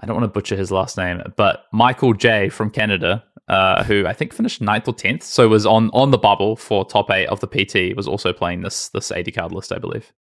[0.00, 4.06] I don't want to butcher his last name, but Michael J from Canada uh, who
[4.06, 7.26] I think finished ninth or tenth, so was on on the bubble for top eight
[7.26, 7.96] of the PT.
[7.96, 10.12] Was also playing this this eighty card list, I believe.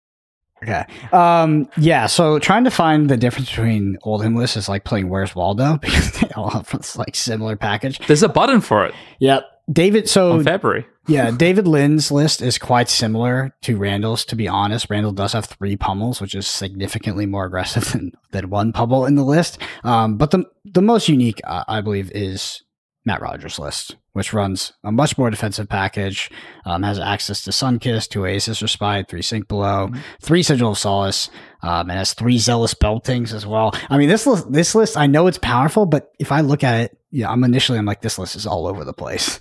[0.62, 0.84] Okay.
[1.12, 2.06] Um, yeah.
[2.06, 6.12] So trying to find the difference between Oldhim lists is like playing Where's Waldo because
[6.20, 7.98] they all have this like similar package.
[8.06, 8.94] There's a button for it.
[9.18, 9.44] Yep.
[9.72, 10.08] David.
[10.08, 10.86] So On February.
[11.08, 11.30] yeah.
[11.36, 14.24] David Lynn's list is quite similar to Randall's.
[14.26, 18.48] To be honest, Randall does have three pummels, which is significantly more aggressive than, than
[18.50, 19.58] one pummel in the list.
[19.82, 22.62] Um, but the the most unique, uh, I believe, is
[23.04, 26.30] Matt Rogers list, which runs a much more defensive package,
[26.64, 30.00] um, has access to Sunkiss, two Oasis Respite, three Sink Below, mm-hmm.
[30.20, 31.28] three Sigil of Solace,
[31.62, 33.74] um, and has three Zealous Beltings as well.
[33.90, 36.80] I mean, this list, this list, I know it's powerful, but if I look at
[36.80, 39.40] it, yeah, I'm initially, I'm like, this list is all over the place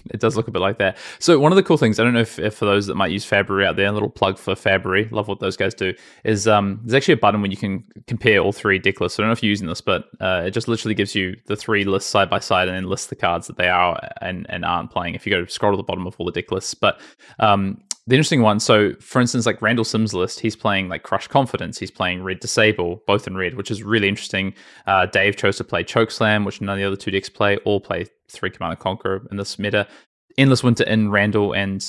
[0.10, 0.96] it does look a bit like that.
[1.18, 3.10] So one of the cool things, I don't know if, if for those that might
[3.10, 5.94] use Fabrary out there, a little plug for Fabrary, love what those guys do,
[6.24, 9.18] is um, there's actually a button where you can compare all three deck lists.
[9.18, 11.56] I don't know if you're using this, but uh, it just literally gives you the
[11.56, 14.64] three lists side by side and then lists the cards that they are and, and
[14.64, 15.14] aren't playing.
[15.14, 17.00] If you go to scroll to the bottom of all the deck lists, but
[17.38, 18.58] um, the interesting one.
[18.58, 21.78] So, for instance, like Randall Sims list, he's playing like Crush Confidence.
[21.78, 24.52] He's playing Red Disable, both in red, which is really interesting.
[24.88, 27.56] Uh, Dave chose to play Choke Slam, which none of the other two decks play.
[27.58, 29.86] All play three Command and Conquer in this meta.
[30.36, 31.86] Endless Winter in Randall and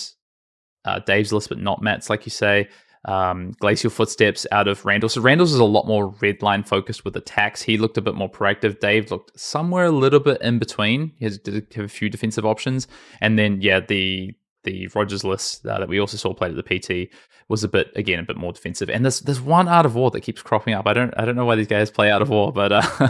[0.85, 2.69] uh, Dave's list, but not Matt's, like you say.
[3.05, 5.09] Um, Glacial Footsteps out of Randall.
[5.09, 7.63] So Randall's is a lot more red line focused with attacks.
[7.63, 8.79] He looked a bit more proactive.
[8.79, 11.13] Dave looked somewhere a little bit in between.
[11.17, 12.87] He has, did have a few defensive options,
[13.19, 16.79] and then yeah, the the Rogers list uh, that we also saw played at the
[16.79, 17.11] PT
[17.47, 18.89] was a bit again a bit more defensive.
[18.89, 20.87] And there's there's one Art of War that keeps cropping up.
[20.87, 23.09] I don't I don't know why these guys play out of War, but uh,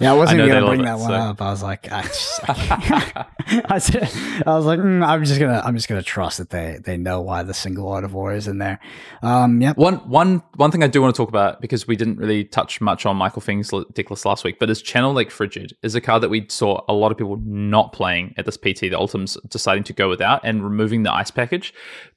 [0.00, 1.14] Yeah, I wasn't I gonna bring that it, one so.
[1.14, 1.42] up.
[1.42, 4.10] I was like, I, just, I, said,
[4.46, 7.20] I was like, mm, I'm just gonna, I'm just gonna trust that they they know
[7.20, 8.78] why the single Art of War is in there.
[9.22, 9.72] Um, yeah.
[9.74, 12.80] One one one thing I do want to talk about because we didn't really touch
[12.80, 16.00] much on Michael Feng's deck list last week, but his Channel Lake Frigid is a
[16.00, 18.80] card that we saw a lot of people not playing at this PT.
[18.80, 21.72] The Oldhims deciding to go without and removing the ice package,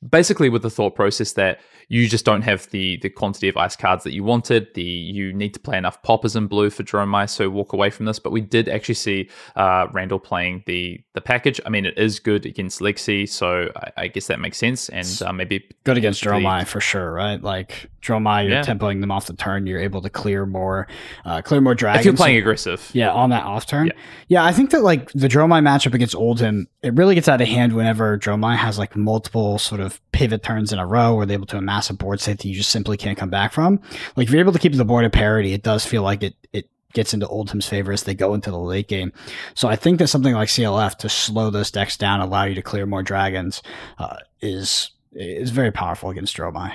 [0.07, 1.59] basically with the thought process that
[1.91, 4.73] you just don't have the the quantity of ice cards that you wanted.
[4.75, 8.05] The you need to play enough poppers in blue for Dromai, so walk away from
[8.05, 8.19] this.
[8.19, 11.59] But we did actually see uh, Randall playing the the package.
[11.65, 14.89] I mean, it is good against Lexi, so I, I guess that makes sense.
[14.89, 17.41] And uh, maybe good against Dromai for sure, right?
[17.41, 18.63] Like Dromai, you're yeah.
[18.63, 19.65] tempoing them off the turn.
[19.65, 20.87] You're able to clear more,
[21.25, 22.01] uh, clear more dragons.
[22.01, 23.87] If you're playing aggressive, yeah, on that off turn.
[23.87, 23.93] Yeah.
[24.27, 27.47] yeah, I think that like the Dromai matchup against Oldhim, it really gets out of
[27.47, 31.35] hand whenever Dromai has like multiple sort of pivot turns in a row where they're
[31.35, 33.79] able to amass a board state that you just simply can't come back from.
[34.15, 36.35] Like if you're able to keep the board at parity, it does feel like it
[36.51, 39.13] it gets into Oldhim's favor as they go into the late game.
[39.53, 42.61] So I think that something like CLF to slow those decks down, allow you to
[42.61, 43.61] clear more dragons,
[43.97, 46.73] uh, is is very powerful against Dromai.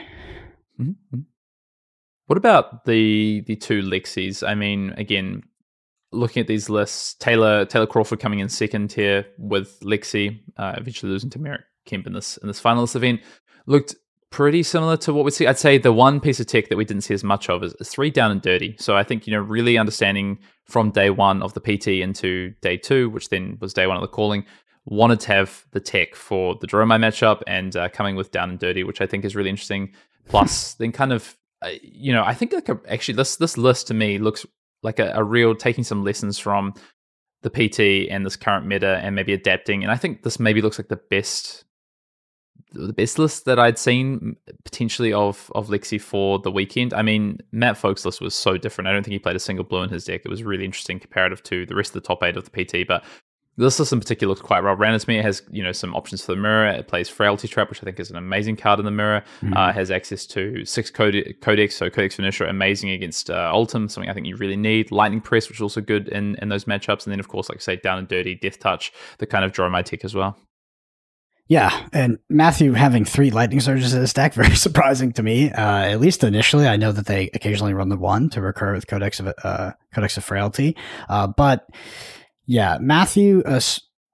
[0.80, 1.20] Mm-hmm.
[2.26, 4.46] What about the the two Lexies?
[4.46, 5.42] I mean, again,
[6.12, 11.12] looking at these lists, Taylor Taylor Crawford coming in second here with Lexi, uh, eventually
[11.12, 13.20] losing to Merrick Kemp in this in this finalist event,
[13.66, 13.94] looked
[14.34, 15.46] pretty similar to what we see.
[15.46, 17.72] I'd say the one piece of tech that we didn't see as much of is,
[17.74, 18.74] is, three down and dirty.
[18.80, 22.76] So I think you know really understanding from day one of the PT into day
[22.76, 24.44] two, which then was day one of the calling,
[24.86, 28.58] wanted to have the tech for the Dromai matchup and uh, coming with down and
[28.58, 29.92] dirty, which I think is really interesting.
[30.26, 33.86] Plus, then kind of uh, you know I think like a, actually this this list
[33.86, 34.44] to me looks
[34.82, 36.74] like a, a real taking some lessons from
[37.42, 39.84] the PT and this current meta and maybe adapting.
[39.84, 41.63] And I think this maybe looks like the best
[42.74, 46.92] the best list that I'd seen potentially of of Lexi for the weekend.
[46.92, 48.88] I mean, Matt Folk's list was so different.
[48.88, 50.22] I don't think he played a single blue in his deck.
[50.24, 52.86] It was really interesting comparative to the rest of the top eight of the PT.
[52.86, 53.04] But
[53.56, 55.18] this list in particular looks quite well rounded to me.
[55.18, 56.66] It has you know some options for the mirror.
[56.66, 59.22] It plays Frailty Trap, which I think is an amazing card in the mirror.
[59.40, 59.56] Mm-hmm.
[59.56, 64.10] Uh, has access to six code- codex, so Codex Finisher, amazing against uh, Oldhim, something
[64.10, 64.90] I think you really need.
[64.90, 67.04] Lightning Press, which is also good in, in those matchups.
[67.04, 69.52] And then, of course, like I say, Down and Dirty, Death Touch, the kind of
[69.52, 70.36] draw my tick as well.
[71.46, 75.50] Yeah, and Matthew having three lightning surges in his deck very surprising to me.
[75.50, 78.86] Uh, at least initially, I know that they occasionally run the one to recur with
[78.86, 80.76] Codex of uh, Codex of Frailty,
[81.08, 81.66] uh, but
[82.46, 83.42] yeah, Matthew.
[83.44, 83.60] Uh,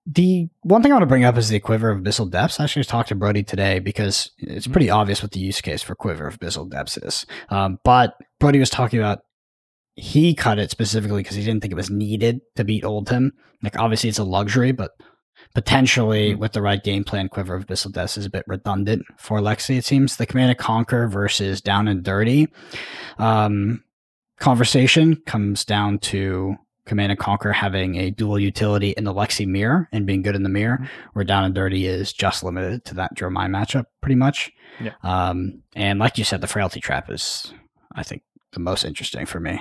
[0.07, 2.59] the one thing I want to bring up is the Quiver of Abyssal Depths.
[2.59, 4.97] I actually talked to Brody today because it's pretty mm-hmm.
[4.97, 7.27] obvious what the use case for Quiver of Abyssal Depths is.
[7.51, 9.21] Um, but Brody was talking about
[9.95, 13.31] he cut it specifically because he didn't think it was needed to beat Oldhim.
[13.63, 14.93] Like obviously it's a luxury, but
[15.55, 16.41] potentially mm-hmm.
[16.41, 19.77] with the right game plan, Quiver of Abyssal Depths is a bit redundant for Lexi.
[19.77, 22.49] It seems the Command and Conquer versus Down and Dirty
[23.19, 23.83] um,
[24.39, 29.89] conversation comes down to Command and Conquer having a dual utility in the Lexi mirror
[29.93, 31.09] and being good in the mirror, mm-hmm.
[31.13, 34.51] where Down and Dirty is just limited to that Dromai matchup, pretty much.
[34.81, 34.95] Yeah.
[35.03, 37.53] Um, and like you said, the Frailty Trap is,
[37.95, 38.23] I think,
[38.53, 39.61] the most interesting for me.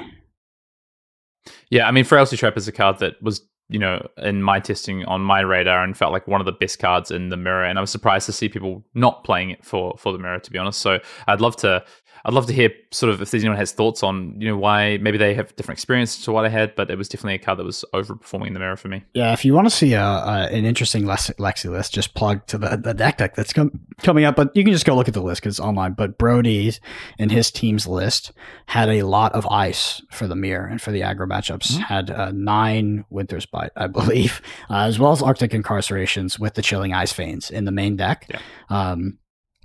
[1.69, 5.05] Yeah, I mean, Frailty Trap is a card that was you know, in my testing
[5.05, 7.63] on my radar and felt like one of the best cards in the mirror.
[7.63, 10.51] And I was surprised to see people not playing it for for the mirror, to
[10.51, 10.81] be honest.
[10.81, 11.83] So I'd love to
[12.25, 15.17] I'd love to hear sort of if anyone has thoughts on you know why maybe
[15.17, 17.65] they have different experience to what I had, but it was definitely a card that
[17.65, 19.03] was overperforming in the mirror for me.
[19.13, 22.57] Yeah, if you want to see a, a, an interesting Lexi list, just plug to
[22.57, 24.35] the, the deck deck that's com- coming up.
[24.35, 25.93] But you can just go look at the list because it's online.
[25.93, 26.79] But Brody's
[27.17, 28.31] and his team's list
[28.67, 31.73] had a lot of ice for the mirror and for the aggro matchups.
[31.73, 31.81] Mm-hmm.
[31.81, 36.61] Had uh, nine Winter's Bite, I believe, uh, as well as Arctic Incarcerations with the
[36.61, 38.25] Chilling Ice Veins in the main deck.
[38.29, 38.39] Yeah.
[38.69, 39.17] Um,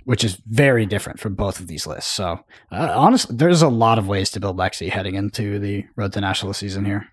[0.05, 2.11] which is very different from both of these lists.
[2.11, 2.39] So,
[2.71, 6.21] uh, honestly, there's a lot of ways to build Lexi heading into the Road to
[6.21, 7.07] Nationalist season here.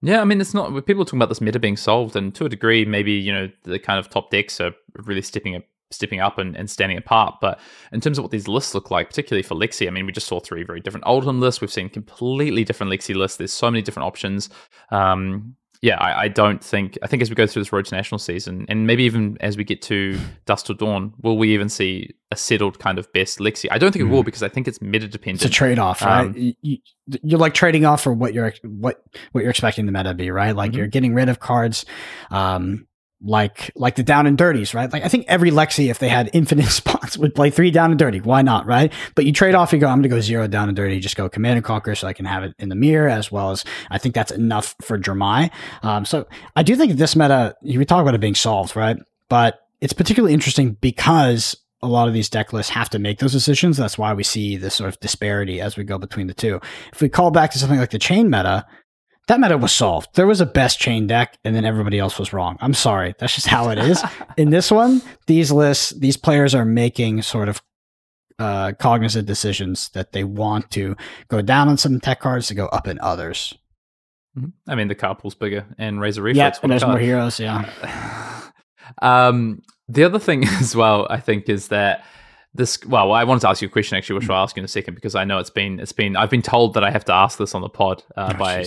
[0.00, 2.48] Yeah, I mean, it's not people talking about this meta being solved, and to a
[2.48, 4.72] degree, maybe you know the kind of top decks are
[5.04, 7.36] really stepping up, stepping up and, and standing apart.
[7.40, 7.58] But
[7.90, 10.26] in terms of what these lists look like, particularly for Lexi, I mean, we just
[10.26, 11.60] saw three very different Oldhim lists.
[11.60, 13.38] We've seen completely different Lexi lists.
[13.38, 14.50] There's so many different options.
[14.90, 16.96] Um, yeah, I, I, don't think.
[17.02, 19.58] I think as we go through this Road to National season, and maybe even as
[19.58, 23.38] we get to Dusk to Dawn, will we even see a settled kind of best
[23.38, 23.66] Lexi?
[23.70, 24.24] I don't think it will mm.
[24.24, 25.42] because I think it's meta dependent.
[25.42, 26.24] It's a trade off, right?
[26.24, 26.78] Um, you,
[27.34, 30.30] are like trading off for what you're what what you're expecting the meta to be,
[30.30, 30.56] right?
[30.56, 30.78] Like mm-hmm.
[30.78, 31.84] you're getting rid of cards.
[32.30, 32.86] Um,
[33.24, 34.92] like like the down and dirties, right?
[34.92, 37.98] Like I think every Lexi, if they had infinite spots, would play three down and
[37.98, 38.20] dirty.
[38.20, 38.92] Why not, right?
[39.14, 41.28] But you trade off, you go, I'm gonna go zero down and dirty, just go
[41.28, 43.98] command and conquer so I can have it in the mirror as well as I
[43.98, 45.50] think that's enough for Dromai.
[45.82, 48.98] Um, so I do think this meta, you talk about it being solved, right?
[49.28, 53.32] But it's particularly interesting because a lot of these deck lists have to make those
[53.32, 53.76] decisions.
[53.76, 56.60] That's why we see this sort of disparity as we go between the two.
[56.92, 58.64] If we call back to something like the Chane meta,
[59.26, 60.14] that meta was solved.
[60.14, 62.58] There was a best Chane deck, and then everybody else was wrong.
[62.60, 63.14] I'm sorry.
[63.18, 64.02] That's just how it is.
[64.36, 67.62] in this one, these lists, these players are making sort of
[68.38, 70.96] uh, cognizant decisions that they want to
[71.28, 73.54] go down on some tech cards to go up in others.
[74.36, 74.70] Mm-hmm.
[74.70, 76.58] I mean, the carpool's bigger and Razor Reflex.
[76.58, 77.38] Yeah, and there's more heroes.
[77.38, 78.42] Yeah.
[79.02, 82.04] um, the other thing as well, I think, is that
[82.54, 84.64] this well i wanted to ask you a question actually which i'll ask you in
[84.64, 87.04] a second because i know it's been it's been i've been told that i have
[87.04, 88.62] to ask this on the pod uh, oh, by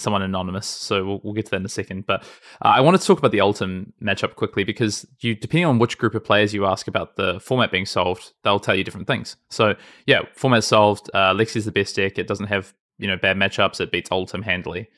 [0.00, 2.06] someone anonymous so we'll, we'll, get to that in a second.
[2.06, 2.22] But
[2.62, 5.98] uh, i wanted to talk about the Oldhim matchup quickly because you depending on which
[5.98, 9.36] group of players you ask about the format being solved they'll tell you different things.
[9.50, 9.74] So
[10.06, 13.80] yeah format solved uh, lexi's the best deck it doesn't have you know bad matchups
[13.80, 14.88] it beats Oldhim handily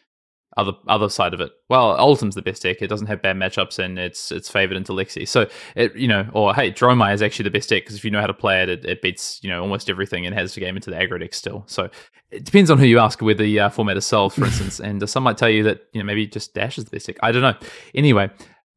[0.57, 1.53] other other side of it.
[1.69, 2.81] Well, Oldhim's the best deck.
[2.81, 5.29] It doesn't have bad matchups and it's it's favored into Lexi.
[5.29, 8.11] So it you know, or hey, Dromai is actually the best deck because if you
[8.11, 10.61] know how to play it, it, it, beats you know almost everything and has the
[10.61, 11.65] game into the aggro deck still.
[11.67, 11.91] So
[12.31, 14.81] it depends on who you ask with the uh, format is solved, for instance.
[14.81, 17.07] And uh, some might tell you that you know maybe just Dash is the best
[17.07, 17.17] deck.
[17.23, 17.55] I don't know.
[17.95, 18.31] Anyway,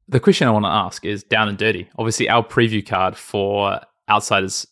[0.08, 1.90] the question I want to ask is down and dirty.
[1.98, 4.68] Obviously, our preview card for Outsiders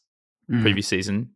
[0.52, 0.62] mm.
[0.64, 1.30] preview season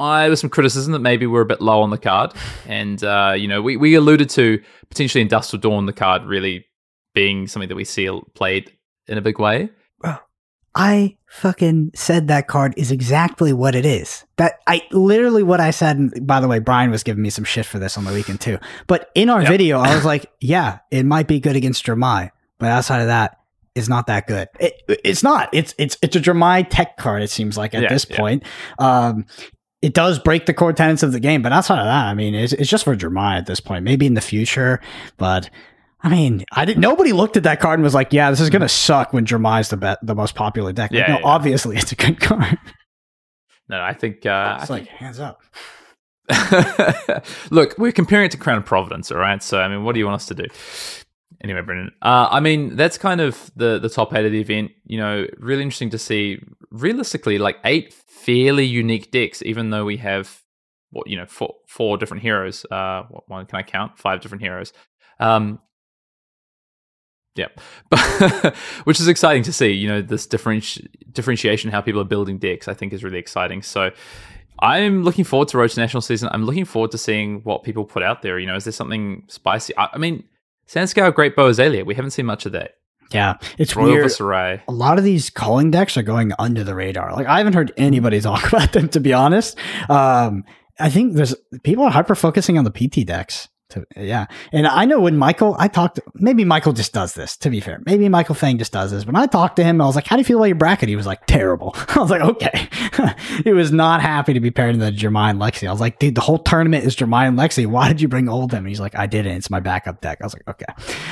[0.00, 2.32] I there was some criticism that maybe we're a bit low on the card,
[2.66, 6.24] and uh, you know we, we alluded to potentially in Dusk Till Dawn the card
[6.24, 6.66] really
[7.14, 8.72] being something that we see played
[9.06, 9.70] in a big way.
[10.74, 14.24] I fucking said that card is exactly what it is.
[14.36, 15.98] That I literally what I said.
[15.98, 18.40] And by the way, Brian was giving me some shit for this on the weekend
[18.40, 18.58] too.
[18.86, 19.50] But in our yep.
[19.50, 23.36] video, I was like, yeah, it might be good against Dromai, but outside of that,
[23.76, 24.48] is not that good.
[24.58, 25.48] It, it's not.
[25.52, 27.22] It's it's it's a Dromai tech card.
[27.22, 28.42] It seems like at yeah, this point.
[28.80, 29.06] Yeah.
[29.06, 29.26] Um,
[29.82, 32.34] it does break the core tenets of the game, but outside of that, I mean,
[32.34, 33.84] it's, it's just for Dromai at this point.
[33.84, 34.80] Maybe in the future,
[35.16, 35.48] but
[36.02, 36.80] I mean, I didn't.
[36.80, 39.68] Nobody looked at that card and was like, "Yeah, this is gonna suck." When Dromai's
[39.70, 40.90] the bet, the most popular deck.
[40.92, 41.24] Like, Yeah, no, yeah.
[41.26, 42.58] obviously it's a good card.
[43.68, 44.24] No, I think.
[44.26, 45.42] Uh, I It's like hands up.
[47.50, 49.42] Look, we're comparing it to Crown of Providence, all right?
[49.42, 50.44] So, I mean, what do you want us to do?
[51.42, 51.90] Anyway, Brendan.
[52.02, 54.72] Uh, I mean, that's kind of the the top eight of the event.
[54.84, 56.42] You know, really interesting to see.
[56.70, 57.92] Realistically, like eight
[58.24, 60.42] fairly unique decks, even though we have
[60.90, 62.64] what you know four four different heroes.
[62.70, 63.98] Uh, what one can I count?
[63.98, 64.72] Five different heroes.
[65.18, 65.60] Um,
[67.36, 67.48] yeah,
[68.84, 69.70] which is exciting to see.
[69.70, 73.62] You know, this differenti- differentiation, how people are building decks, I think is really exciting.
[73.62, 73.90] So,
[74.58, 76.28] I'm looking forward to Road to National season.
[76.32, 78.38] I'm looking forward to seeing what people put out there.
[78.38, 79.76] You know, is there something spicy?
[79.76, 80.24] I, I mean,
[80.68, 81.84] Sandscour Great Bow Azalea.
[81.84, 82.72] We haven't seen much of that.
[83.12, 84.04] Yeah, it's Royal weird.
[84.68, 87.12] A lot of these calling decks are going under the radar.
[87.14, 89.56] Like I haven't heard anybody talk about them to be honest.
[89.88, 90.44] Um,
[90.78, 93.48] I think there's people are hyper focusing on the PT decks.
[93.70, 96.00] To, yeah, and I know when Michael, I talked.
[96.14, 97.36] Maybe Michael just does this.
[97.36, 99.06] To be fair, maybe Michael Feng just does this.
[99.06, 100.88] When I talked to him, I was like, "How do you feel about your bracket?"
[100.88, 102.68] He was like, "Terrible." I was like, "Okay."
[103.44, 105.68] he was not happy to be paired in the Jermaine Lexi.
[105.68, 107.64] I was like, "Dude, the whole tournament is Jermaine Lexi.
[107.64, 109.36] Why did you bring Oldhim?" And he's like, "I didn't.
[109.36, 110.66] It's my backup deck." I was like, "Okay."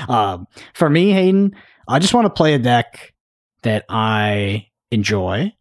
[0.09, 1.55] Um, for me, Hayden,
[1.89, 3.15] I just want to play a deck
[3.63, 5.53] that I enjoy.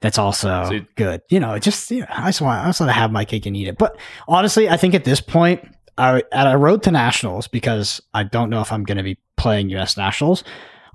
[0.00, 1.20] That's also So you- good.
[1.30, 3.44] You know, just you know, I just want I just want to have my cake
[3.46, 3.76] and eat it.
[3.78, 3.98] But
[4.28, 5.60] honestly, I think at this point,
[5.98, 9.18] I at a road to nationals because I don't know if I'm going to be
[9.36, 9.96] playing U.S.
[9.96, 10.42] nationals.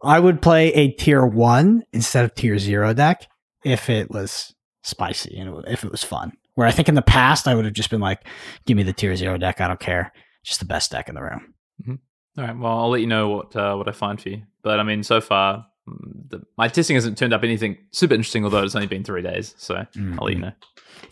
[0.03, 3.27] I would play a tier one instead of tier zero deck
[3.63, 4.53] if it was
[4.83, 6.33] spicy and if it was fun.
[6.55, 8.21] Where I think in the past I would have just been like,
[8.65, 9.61] "Give me the tier zero deck.
[9.61, 10.11] I don't care.
[10.43, 11.95] Just the best deck in the room." Mm-hmm.
[12.37, 12.57] All right.
[12.57, 14.41] Well, I'll let you know what uh, what I find for you.
[14.61, 18.43] But I mean, so far, mm, the, my testing hasn't turned up anything super interesting.
[18.43, 20.51] Although it's only been three days, so I'll let you know.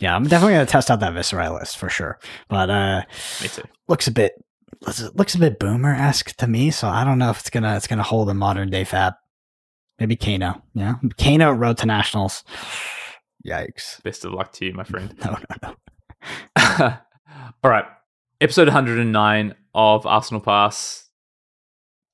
[0.00, 2.18] Yeah, I'm definitely gonna test out that Viserai list for sure.
[2.48, 3.02] But uh
[3.42, 3.62] Me too.
[3.88, 4.32] looks a bit
[5.14, 7.86] looks a bit boomer esque to me, so I don't know if it's gonna it's
[7.86, 9.14] gonna hold a modern day fab.
[9.98, 10.94] Maybe Kano, yeah.
[11.18, 12.42] Kano Road to Nationals.
[13.46, 14.02] Yikes.
[14.02, 15.14] Best of luck to you, my friend.
[15.24, 15.74] No, no,
[16.58, 16.96] no.
[17.62, 17.84] All right.
[18.40, 21.03] Episode 109 of Arsenal Pass.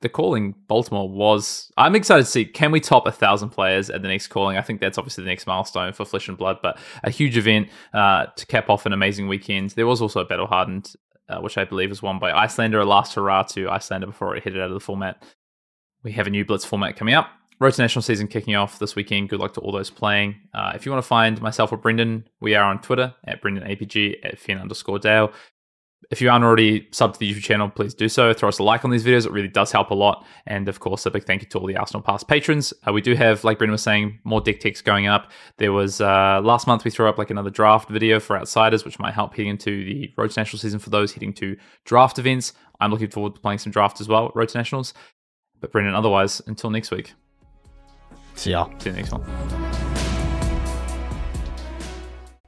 [0.03, 1.71] The calling Baltimore was.
[1.77, 4.57] I'm excited to see can we top a thousand players at the next calling.
[4.57, 7.69] I think that's obviously the next milestone for Flesh and Blood, but a huge event
[7.93, 9.71] uh, to cap off an amazing weekend.
[9.71, 10.95] There was also a battle hardened,
[11.29, 12.81] uh, which I believe was won by Iyslander.
[12.81, 15.23] A last hurrah to Iyslander before it headed out of the format.
[16.03, 17.29] We have a new Blitz format coming up.
[17.59, 19.29] Road to National season kicking off this weekend.
[19.29, 20.35] Good luck to all those playing.
[20.55, 24.25] Uh, if you want to find myself or Brendan, we are on Twitter at BrendanAPG
[24.25, 25.31] at Fyen underscore Dale.
[26.11, 28.33] If you aren't already subbed to the YouTube channel, please do so.
[28.33, 29.27] Throw us a like on these videos.
[29.27, 30.27] It really does help a lot.
[30.47, 32.73] And of course, a big thank you to all the Arsenal Pass patrons.
[32.87, 35.31] Uh, we do have, like Brendan was saying, more deck techs going up.
[35.59, 38.99] There was uh, last month we threw up like another draft video for outsiders, which
[38.99, 42.55] might help heading into the Road to National season for those heading to draft events.
[42.81, 44.95] I'm looking forward to playing some draft as well at Road to Nationals.
[45.61, 47.13] But Brendan, otherwise, until next week.
[48.35, 48.73] See y'all.
[48.81, 49.90] See you next one.